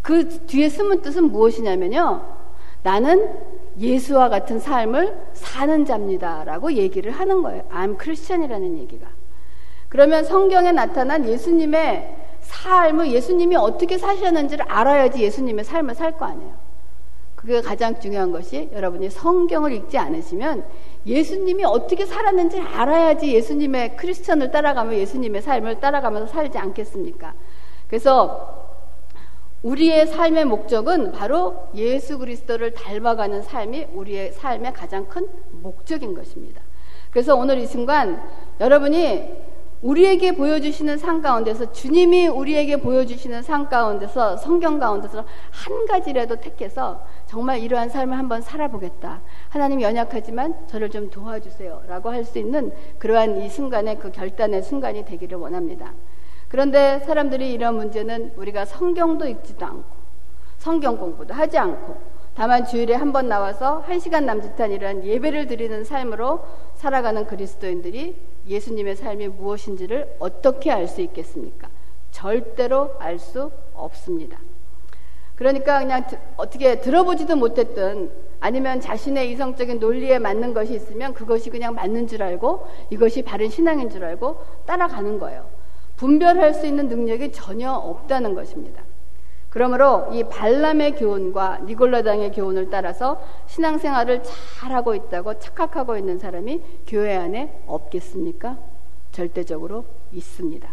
그 0.02 0.28
뒤에 0.46 0.68
숨은 0.68 1.02
뜻은 1.02 1.30
무엇이냐면요. 1.30 2.41
나는 2.82 3.30
예수와 3.78 4.28
같은 4.28 4.58
삶을 4.58 5.16
사는 5.32 5.84
자입니다 5.84 6.44
라고 6.44 6.72
얘기를 6.72 7.12
하는 7.12 7.42
거예요. 7.42 7.62
I'm 7.70 7.96
크리스천이라는 7.96 8.78
얘기가. 8.78 9.06
그러면 9.88 10.24
성경에 10.24 10.72
나타난 10.72 11.28
예수님의 11.28 12.16
삶을 12.40 13.12
예수님이 13.12 13.56
어떻게 13.56 13.98
사셨는지를 13.98 14.64
알아야지 14.68 15.22
예수님의 15.22 15.64
삶을 15.64 15.94
살 15.94 16.12
거 16.12 16.24
아니에요. 16.26 16.62
그게 17.36 17.60
가장 17.60 17.98
중요한 17.98 18.30
것이 18.30 18.70
여러분이 18.72 19.10
성경을 19.10 19.72
읽지 19.72 19.98
않으시면 19.98 20.64
예수님이 21.06 21.64
어떻게 21.64 22.06
살았는지 22.06 22.60
알아야지 22.60 23.34
예수님의 23.34 23.96
크리스천을 23.96 24.52
따라가며 24.52 24.94
예수님의 24.94 25.42
삶을 25.42 25.80
따라가면서 25.80 26.32
살지 26.32 26.58
않겠습니까? 26.58 27.34
그래서 27.88 28.61
우리의 29.62 30.08
삶의 30.08 30.44
목적은 30.46 31.12
바로 31.12 31.68
예수 31.74 32.18
그리스도를 32.18 32.74
닮아가는 32.74 33.42
삶이 33.42 33.88
우리의 33.94 34.32
삶의 34.32 34.72
가장 34.72 35.06
큰 35.08 35.28
목적인 35.62 36.14
것입니다. 36.14 36.60
그래서 37.10 37.36
오늘 37.36 37.58
이 37.58 37.66
순간 37.66 38.22
여러분이 38.60 39.52
우리에게 39.82 40.36
보여주시는 40.36 40.96
상 40.98 41.20
가운데서 41.20 41.72
주님이 41.72 42.28
우리에게 42.28 42.76
보여주시는 42.76 43.42
상 43.42 43.68
가운데서 43.68 44.36
성경 44.36 44.78
가운데서 44.78 45.24
한 45.50 45.86
가지라도 45.86 46.36
택해서 46.36 47.04
정말 47.26 47.60
이러한 47.60 47.88
삶을 47.88 48.16
한번 48.16 48.42
살아보겠다. 48.42 49.22
하나님 49.48 49.82
연약하지만 49.82 50.68
저를 50.68 50.88
좀 50.90 51.10
도와주세요. 51.10 51.82
라고 51.88 52.10
할 52.10 52.24
수 52.24 52.38
있는 52.38 52.72
그러한 52.98 53.42
이 53.42 53.48
순간의 53.48 53.98
그 53.98 54.12
결단의 54.12 54.62
순간이 54.62 55.04
되기를 55.04 55.36
원합니다. 55.38 55.92
그런데 56.52 57.00
사람들이 57.06 57.50
이런 57.50 57.76
문제는 57.76 58.34
우리가 58.36 58.66
성경도 58.66 59.26
읽지도 59.26 59.64
않고 59.64 59.84
성경 60.58 60.98
공부도 60.98 61.32
하지 61.32 61.56
않고 61.56 61.96
다만 62.34 62.66
주일에 62.66 62.94
한 62.94 63.10
번 63.10 63.26
나와서 63.26 63.78
한 63.86 63.98
시간 63.98 64.26
남짓한 64.26 64.70
이러한 64.70 65.02
예배를 65.02 65.46
드리는 65.46 65.82
삶으로 65.82 66.44
살아가는 66.74 67.26
그리스도인들이 67.26 68.16
예수님의 68.46 68.96
삶이 68.96 69.28
무엇인지를 69.28 70.16
어떻게 70.18 70.70
알 70.70 70.86
수 70.88 71.00
있겠습니까? 71.00 71.68
절대로 72.10 72.96
알 72.98 73.18
수 73.18 73.50
없습니다. 73.72 74.38
그러니까 75.36 75.78
그냥 75.78 76.04
어떻게 76.36 76.82
들어보지도 76.82 77.34
못했던 77.34 78.10
아니면 78.40 78.78
자신의 78.82 79.30
이성적인 79.30 79.78
논리에 79.78 80.18
맞는 80.18 80.52
것이 80.52 80.74
있으면 80.74 81.14
그것이 81.14 81.48
그냥 81.48 81.74
맞는 81.74 82.08
줄 82.08 82.22
알고 82.22 82.66
이것이 82.90 83.22
바른 83.22 83.48
신앙인 83.48 83.88
줄 83.88 84.04
알고 84.04 84.36
따라가는 84.66 85.18
거예요. 85.18 85.61
분별할 86.02 86.52
수 86.52 86.66
있는 86.66 86.88
능력이 86.88 87.30
전혀 87.30 87.70
없다는 87.70 88.34
것입니다. 88.34 88.82
그러므로 89.50 90.08
이 90.10 90.24
발람의 90.24 90.96
교훈과 90.96 91.60
니골라당의 91.64 92.32
교훈을 92.32 92.70
따라서 92.70 93.22
신앙생활을 93.46 94.22
잘하고 94.24 94.96
있다고 94.96 95.38
착각하고 95.38 95.96
있는 95.96 96.18
사람이 96.18 96.60
교회 96.88 97.14
안에 97.14 97.62
없겠습니까? 97.68 98.58
절대적으로 99.12 99.84
있습니다. 100.12 100.68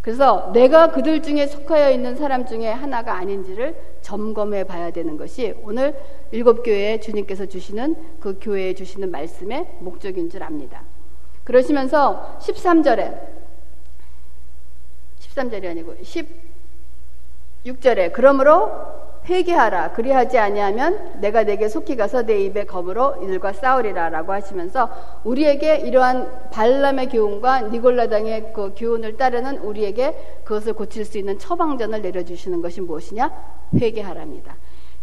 그래서 0.00 0.50
내가 0.54 0.90
그들 0.90 1.20
중에 1.20 1.46
속하여 1.46 1.90
있는 1.90 2.16
사람 2.16 2.46
중에 2.46 2.70
하나가 2.70 3.14
아닌지를 3.14 3.76
점검해 4.00 4.64
봐야 4.64 4.90
되는 4.90 5.18
것이 5.18 5.52
오늘 5.64 6.00
일곱 6.30 6.62
교회에 6.62 7.00
주님께서 7.00 7.44
주시는 7.44 7.96
그 8.20 8.38
교회에 8.40 8.72
주시는 8.72 9.10
말씀의 9.10 9.66
목적인 9.80 10.30
줄 10.30 10.42
압니다. 10.42 10.82
그러시면서 11.44 12.38
13절에 12.40 13.35
13절이 15.36 15.70
아니고 15.70 15.94
16절에 17.64 18.12
그러므로 18.12 18.70
회개하라 19.26 19.92
그리하지 19.92 20.38
아니하면 20.38 21.20
내가 21.20 21.42
내게 21.42 21.68
속히 21.68 21.96
가서 21.96 22.22
내 22.22 22.44
입에 22.44 22.64
검으로 22.64 23.16
이들과 23.22 23.52
싸우리라라고 23.52 24.32
하시면서 24.32 24.88
우리에게 25.24 25.78
이러한 25.78 26.50
발람의 26.50 27.08
교훈과 27.08 27.62
니골라당의 27.62 28.52
그 28.52 28.72
교훈을 28.76 29.16
따르는 29.16 29.58
우리에게 29.58 30.42
그것을 30.44 30.74
고칠 30.74 31.04
수 31.04 31.18
있는 31.18 31.38
처방전을 31.38 32.02
내려주시는 32.02 32.62
것이 32.62 32.80
무엇이냐 32.80 33.30
회개하랍니다. 33.74 34.56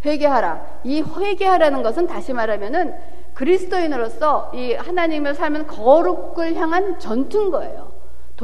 회개하라. 0.05 0.79
이 0.85 1.01
회개하라는 1.01 1.83
것은 1.83 2.07
다시 2.07 2.33
말하면은 2.33 2.93
그리스도인으로서 3.33 4.51
이 4.53 4.73
하나님을 4.73 5.33
삶은 5.33 5.67
거룩을 5.67 6.55
향한 6.55 6.99
전투인 6.99 7.51
거예요. 7.51 7.92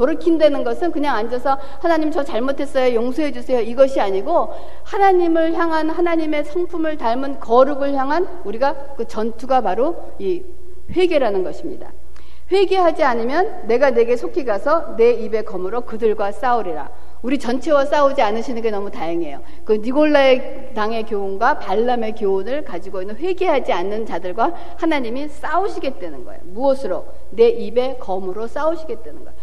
돌이킨다는 0.00 0.64
것은 0.64 0.92
그냥 0.92 1.14
앉아서 1.16 1.58
하나님 1.78 2.10
저 2.10 2.24
잘못했어요. 2.24 2.94
용서해 2.94 3.32
주세요. 3.32 3.60
이것이 3.60 4.00
아니고 4.00 4.48
하나님을 4.84 5.52
향한 5.52 5.90
하나님의 5.90 6.44
성품을 6.44 6.96
닮은 6.96 7.38
거룩을 7.40 7.92
향한 7.92 8.26
우리가 8.44 8.94
그 8.96 9.06
전투가 9.06 9.60
바로 9.60 9.96
이 10.18 10.42
회개라는 10.90 11.44
것입니다. 11.44 11.92
회개하지 12.50 13.04
않으면 13.04 13.66
내가 13.68 13.90
내게 13.90 14.16
속히 14.16 14.44
가서 14.44 14.96
내 14.96 15.12
입에 15.12 15.42
검으로 15.42 15.82
그들과 15.82 16.32
싸우리라. 16.32 16.90
우리 17.22 17.38
전체와 17.38 17.84
싸우지 17.84 18.22
않으시는 18.22 18.62
게 18.62 18.70
너무 18.70 18.90
다행이에요. 18.90 19.42
그 19.66 19.74
니골라의 19.74 20.72
당의 20.74 21.04
교훈과 21.04 21.58
발람의 21.58 22.14
교훈을 22.14 22.64
가지고 22.64 23.02
있는 23.02 23.16
회개하지 23.16 23.72
않는 23.72 24.06
자들과 24.06 24.54
하나님이 24.78 25.28
싸우시겠다는 25.28 26.24
거예요. 26.24 26.40
무엇으로? 26.44 27.04
내 27.30 27.50
입에 27.50 27.98
검으로 27.98 28.46
싸우시겠다는 28.46 29.24
거예요. 29.24 29.39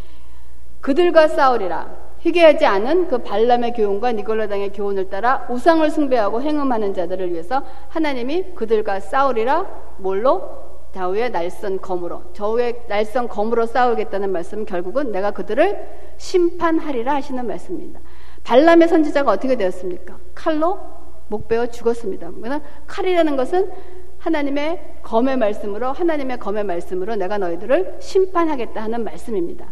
그들과 0.88 1.28
싸우리라. 1.28 1.94
회개하지 2.26 2.66
않은 2.66 3.10
그 3.10 3.18
발람의 3.18 3.74
교훈과 3.74 4.14
니골라 4.14 4.48
당의 4.48 4.72
교훈을 4.72 5.10
따라 5.10 5.46
우상을 5.50 5.90
숭배하고 5.90 6.42
행음하는 6.42 6.94
자들을 6.94 7.34
위해서 7.34 7.62
하나님이 7.90 8.54
그들과 8.56 9.02
싸우리라. 9.02 9.66
뭘로? 9.98 10.66
좌우의 10.94 11.32
날선 11.32 11.82
검으로 11.82 12.24
저우의 12.32 12.84
날선 12.88 13.28
검으로 13.28 13.66
싸우겠다는 13.66 14.32
말씀은 14.32 14.66
결국은 14.66 15.12
내가 15.12 15.32
그들을 15.32 15.78
심판하리라 16.16 17.16
하시는 17.16 17.46
말씀입니다. 17.46 18.00
발람의 18.46 18.88
선지자가 18.88 19.30
어떻게 19.30 19.58
되었습니까? 19.58 20.18
칼로 20.34 20.80
목 21.28 21.50
베어 21.50 21.68
죽었습니다. 21.68 22.32
그러나 22.42 22.62
칼이라는 22.88 23.36
것은 23.36 23.70
하나님의 24.20 25.02
검의 25.04 25.36
말씀으로 25.36 25.92
하나님의 25.92 26.40
검의 26.40 26.64
말씀으로 26.64 27.18
내가 27.18 27.38
너희들을 27.38 27.98
심판하겠다 28.00 28.82
하는 28.82 29.04
말씀입니다. 29.04 29.68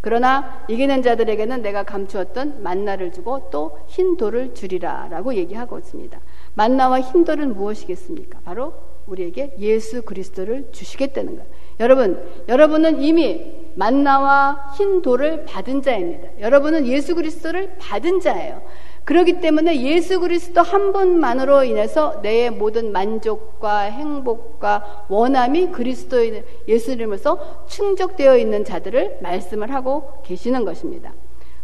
그러나 0.00 0.64
이기는 0.68 1.02
자들에게는 1.02 1.62
내가 1.62 1.82
감추었던 1.82 2.62
만나를 2.62 3.12
주고 3.12 3.50
또 3.50 3.78
흰 3.88 4.16
돌을 4.16 4.54
주리라 4.54 5.08
라고 5.10 5.34
얘기하고 5.34 5.78
있습니다. 5.78 6.18
만나와 6.54 7.00
흰 7.00 7.24
돌은 7.24 7.54
무엇이겠습니까? 7.54 8.40
바로 8.44 8.74
우리에게 9.06 9.54
예수 9.58 10.02
그리스도를 10.02 10.68
주시겠다는 10.72 11.36
거예요. 11.36 11.50
여러분, 11.80 12.22
여러분은 12.48 13.02
이미 13.02 13.52
만나와 13.74 14.72
흰 14.76 15.02
돌을 15.02 15.44
받은 15.46 15.82
자입니다. 15.82 16.28
여러분은 16.40 16.86
예수 16.86 17.14
그리스도를 17.14 17.76
받은 17.78 18.20
자예요. 18.20 18.62
그렇기 19.08 19.40
때문에 19.40 19.80
예수 19.84 20.20
그리스도 20.20 20.60
한 20.60 20.92
분만으로 20.92 21.64
인해서 21.64 22.20
내 22.20 22.50
모든 22.50 22.92
만족과 22.92 23.84
행복과 23.84 25.06
원함이 25.08 25.68
그리스도인 25.68 26.44
예수님으로서 26.68 27.64
충족되어 27.68 28.36
있는 28.36 28.66
자들을 28.66 29.20
말씀을 29.22 29.72
하고 29.72 30.20
계시는 30.24 30.66
것입니다. 30.66 31.14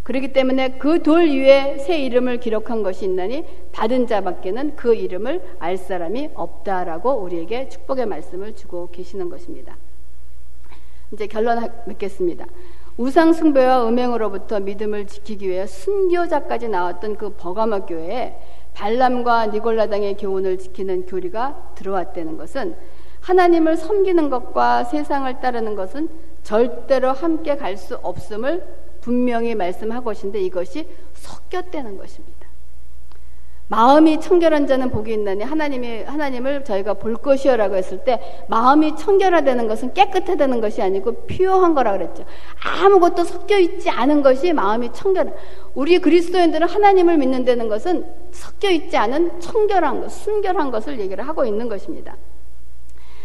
그렇기 0.05 0.33
때문에 0.33 0.79
그 0.79 1.03
돌 1.03 1.29
위에 1.29 1.77
새 1.81 1.99
이름을 1.99 2.41
기록한 2.41 2.83
것이 2.83 3.05
있나니 3.05 3.45
받은 3.73 4.07
자밖에는 4.07 4.77
그 4.77 4.95
이름을 4.95 5.43
알 5.59 5.77
사람이 5.77 6.31
없다라고 6.33 7.13
우리에게 7.13 7.69
축복의 7.69 8.07
말씀을 8.07 8.57
주고 8.57 8.89
계시는 8.91 9.29
것입니다. 9.29 9.77
이제 11.13 11.27
결론 11.27 11.69
맺겠습니다. 11.85 12.47
우상 12.97 13.33
숭배와 13.33 13.89
음행으로부터 13.89 14.61
믿음을 14.61 15.07
지키기 15.07 15.49
위해 15.49 15.67
순교자까지 15.67 16.69
나왔던 16.69 17.17
그 17.17 17.31
버가마 17.31 17.87
교회에 17.87 18.39
발람과 18.73 19.47
니골라당의 19.47 20.17
교훈을 20.17 20.59
지키는 20.59 21.07
교리가 21.07 21.73
들어왔다는 21.75 22.37
것은 22.37 22.77
하나님을 23.21 23.77
섬기는 23.77 24.31
것과 24.31 24.85
세상을 24.85 25.41
따르는 25.41 25.75
것은 25.75 26.09
절대로 26.43 27.11
함께 27.11 27.57
갈 27.57 27.77
수 27.77 27.97
없음을 27.97 28.65
분명히 29.01 29.55
말씀하고 29.55 30.11
계신데 30.11 30.41
이것이 30.41 30.89
섞였다는 31.15 31.99
것입니다. 31.99 32.34
마음이 33.69 34.21
청결한 34.21 34.67
자는 34.67 34.91
복이 34.91 35.13
있나니 35.13 35.43
하나님이 35.43 36.03
하나님을 36.03 36.65
저희가 36.65 36.95
볼 36.95 37.17
것이요라고 37.17 37.77
했을 37.77 38.05
때 38.05 38.21
마음이 38.49 38.97
청결하다는 38.97 39.69
것은 39.69 39.95
깨끗하다는 39.95 40.61
것이 40.61 40.83
아니고 40.83 41.27
피요한 41.27 41.75
거라 41.75 41.93
그랬죠. 41.93 42.25
아무것도 42.63 43.25
섞여 43.25 43.59
있지 43.59 43.89
않은 43.89 44.23
것이 44.23 44.53
마음이 44.53 44.93
청결. 44.93 45.35
우리 45.75 45.99
그리스도인들은 45.99 46.69
하나님을 46.69 47.17
믿는다는 47.17 47.69
것은 47.69 48.07
섞여 48.33 48.71
있지 48.71 48.97
않은 48.97 49.41
청결한 49.41 50.03
것, 50.03 50.11
순결한 50.11 50.71
것을 50.71 51.01
얘기를 51.01 51.27
하고 51.27 51.45
있는 51.45 51.69
것입니다. 51.69 52.17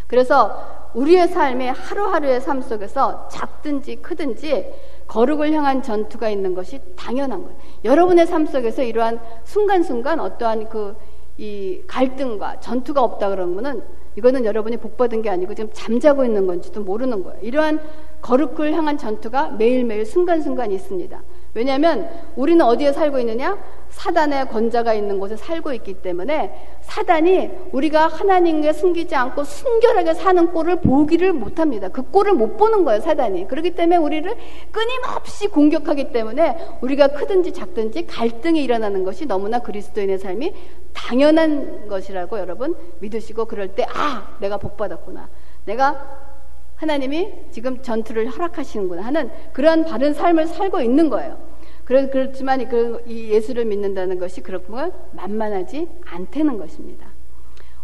그래서 0.07 0.78
우리의 0.93 1.27
삶의 1.27 1.73
하루하루의 1.73 2.41
삶 2.41 2.61
속에서 2.61 3.27
작든지 3.29 3.97
크든지 3.97 4.73
거룩을 5.07 5.51
향한 5.53 5.81
전투가 5.81 6.29
있는 6.29 6.53
것이 6.53 6.79
당연한 6.95 7.43
거예요. 7.43 7.57
여러분의 7.83 8.27
삶 8.27 8.45
속에서 8.45 8.83
이러한 8.83 9.19
순간순간 9.43 10.19
어떠한 10.19 10.69
그 10.69 10.95
이 11.39 11.81
갈등과 11.87 12.59
전투가 12.59 13.01
없다 13.01 13.29
그러면은 13.29 13.81
이거는 14.17 14.43
여러분이 14.43 14.75
복받은 14.75 15.21
게 15.21 15.29
아니고 15.29 15.53
지금 15.55 15.69
잠자고 15.71 16.25
있는 16.25 16.45
건지도 16.45 16.81
모르는 16.81 17.23
거예요. 17.23 17.39
이러한 17.41 17.79
거룩을 18.21 18.73
향한 18.73 18.97
전투가 18.97 19.51
매일매일 19.51 20.05
순간순간 20.05 20.73
있습니다. 20.73 21.21
왜냐하면 21.53 22.09
우리는 22.35 22.63
어디에 22.65 22.91
살고 22.91 23.19
있느냐? 23.19 23.57
사단의 23.89 24.47
권자가 24.49 24.93
있는 24.93 25.19
곳에 25.19 25.35
살고 25.35 25.73
있기 25.73 25.95
때문에 25.95 26.77
사단이 26.81 27.49
우리가 27.71 28.07
하나님께 28.07 28.73
숨기지 28.73 29.15
않고 29.15 29.43
순결하게 29.43 30.13
사는 30.13 30.51
꼴을 30.51 30.77
보기를 30.81 31.33
못합니다. 31.33 31.89
그 31.89 32.03
꼴을 32.03 32.33
못 32.33 32.57
보는 32.57 32.85
거예요, 32.85 33.01
사단이. 33.01 33.47
그렇기 33.47 33.71
때문에 33.71 33.97
우리를 33.97 34.33
끊임없이 34.71 35.47
공격하기 35.47 36.11
때문에 36.11 36.57
우리가 36.81 37.09
크든지 37.09 37.53
작든지 37.53 38.07
갈등이 38.07 38.63
일어나는 38.63 39.03
것이 39.03 39.25
너무나 39.25 39.59
그리스도인의 39.59 40.19
삶이 40.19 40.53
당연한 40.93 41.87
것이라고 41.87 42.39
여러분 42.39 42.75
믿으시고 42.99 43.45
그럴 43.45 43.69
때, 43.69 43.85
아, 43.93 44.35
내가 44.39 44.57
복받았구나. 44.57 45.29
내가 45.65 46.29
하나님이 46.75 47.33
지금 47.51 47.81
전투를 47.81 48.29
허락하시는구나 48.29 49.01
하는 49.03 49.29
그러한 49.51 49.83
바른 49.83 50.13
삶을 50.13 50.47
살고 50.47 50.79
있는 50.79 51.09
거예요. 51.09 51.48
그렇지만 51.89 52.69
그, 52.69 53.03
이 53.07 53.29
예수를 53.31 53.65
믿는다는 53.65 54.19
것이 54.19 54.41
그렇게 54.41 54.67
만만하지 55.11 55.89
않다는 56.05 56.59
것입니다. 56.59 57.07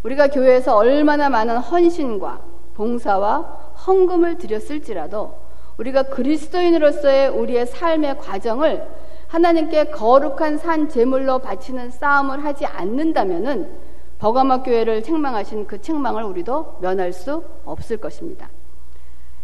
우리가 0.04 0.28
교회에서 0.28 0.78
얼마나 0.78 1.28
많은 1.30 1.58
헌신과 1.58 2.40
봉사와 2.76 3.40
헌금을 3.88 4.38
드렸을지라도 4.38 5.34
우리가 5.80 6.04
그리스도인으로서의 6.04 7.30
우리의 7.30 7.66
삶의 7.66 8.20
과정을 8.20 8.88
하나님께 9.28 9.86
거룩한 9.86 10.60
산 10.60 10.88
제물로 10.88 11.40
바치는 11.40 11.90
싸움을 11.90 12.44
하지 12.44 12.68
않는다면은 12.68 13.72
버가마 14.20 14.62
교회를 14.62 15.02
책망하신 15.02 15.66
그 15.66 15.82
책망을 15.82 16.24
우리도 16.24 16.78
면할 16.80 17.12
수 17.12 17.44
없을 17.66 17.98
것입니다. 17.98 18.50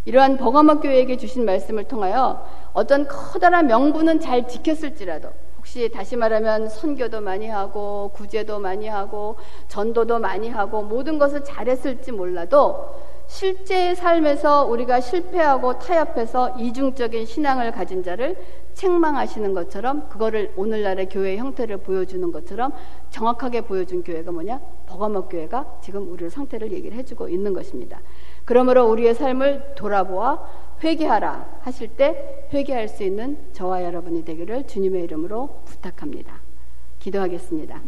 이러한 0.06 0.38
버가마 0.38 0.80
교회에게 0.80 1.18
주신 1.18 1.46
말씀을 1.46 1.84
통하여 1.84 2.46
어떤 2.74 3.08
커다란 3.08 3.68
명분은 3.68 4.20
잘 4.20 4.48
지켰을지라도 4.48 5.30
혹시 5.58 5.90
다시 5.90 6.16
말하면 6.16 6.70
선교도 6.70 7.22
많이 7.22 7.48
하고 7.48 8.10
구제도 8.16 8.60
많이 8.60 8.88
하고 8.88 9.36
전도도 9.68 10.18
많이 10.18 10.50
하고 10.50 10.82
모든 10.82 11.20
것을 11.20 11.44
잘했을지 11.44 12.12
몰라도 12.12 12.96
실제 13.28 13.94
삶에서 13.94 14.66
우리가 14.66 15.00
실패하고 15.00 15.80
타협해서 15.80 16.58
이중적인 16.58 17.26
신앙을 17.26 17.72
가진 17.72 18.04
자를 18.04 18.36
책망하시는 18.74 19.54
것처럼 19.54 20.10
그거를 20.10 20.52
오늘날의 20.58 21.10
교회 21.10 21.38
형태를 21.38 21.78
보여주는 21.78 22.30
것처럼 22.32 22.74
정확하게 23.10 23.62
보여준 23.62 24.04
교회가 24.04 24.32
뭐냐? 24.32 24.60
버가목 24.88 25.30
교회가 25.30 25.78
지금 25.82 26.12
우리의 26.12 26.30
상태를 26.30 26.72
얘기를 26.72 26.98
해주고 26.98 27.30
있는 27.30 27.54
것입니다. 27.54 28.02
그러므로 28.46 28.90
우리의 28.90 29.14
삶을 29.16 29.76
돌아보아 29.76 30.46
회개하라 30.84 31.60
하실 31.62 31.90
때 31.90 32.48
회개할 32.54 32.88
수 32.88 33.04
있는 33.04 33.38
저와 33.54 33.84
여러분이 33.84 34.26
되기를 34.26 34.68
주님의 34.68 35.04
이름으로 35.04 35.62
부탁합니다. 35.66 36.42
기도하겠습니다. 37.00 37.82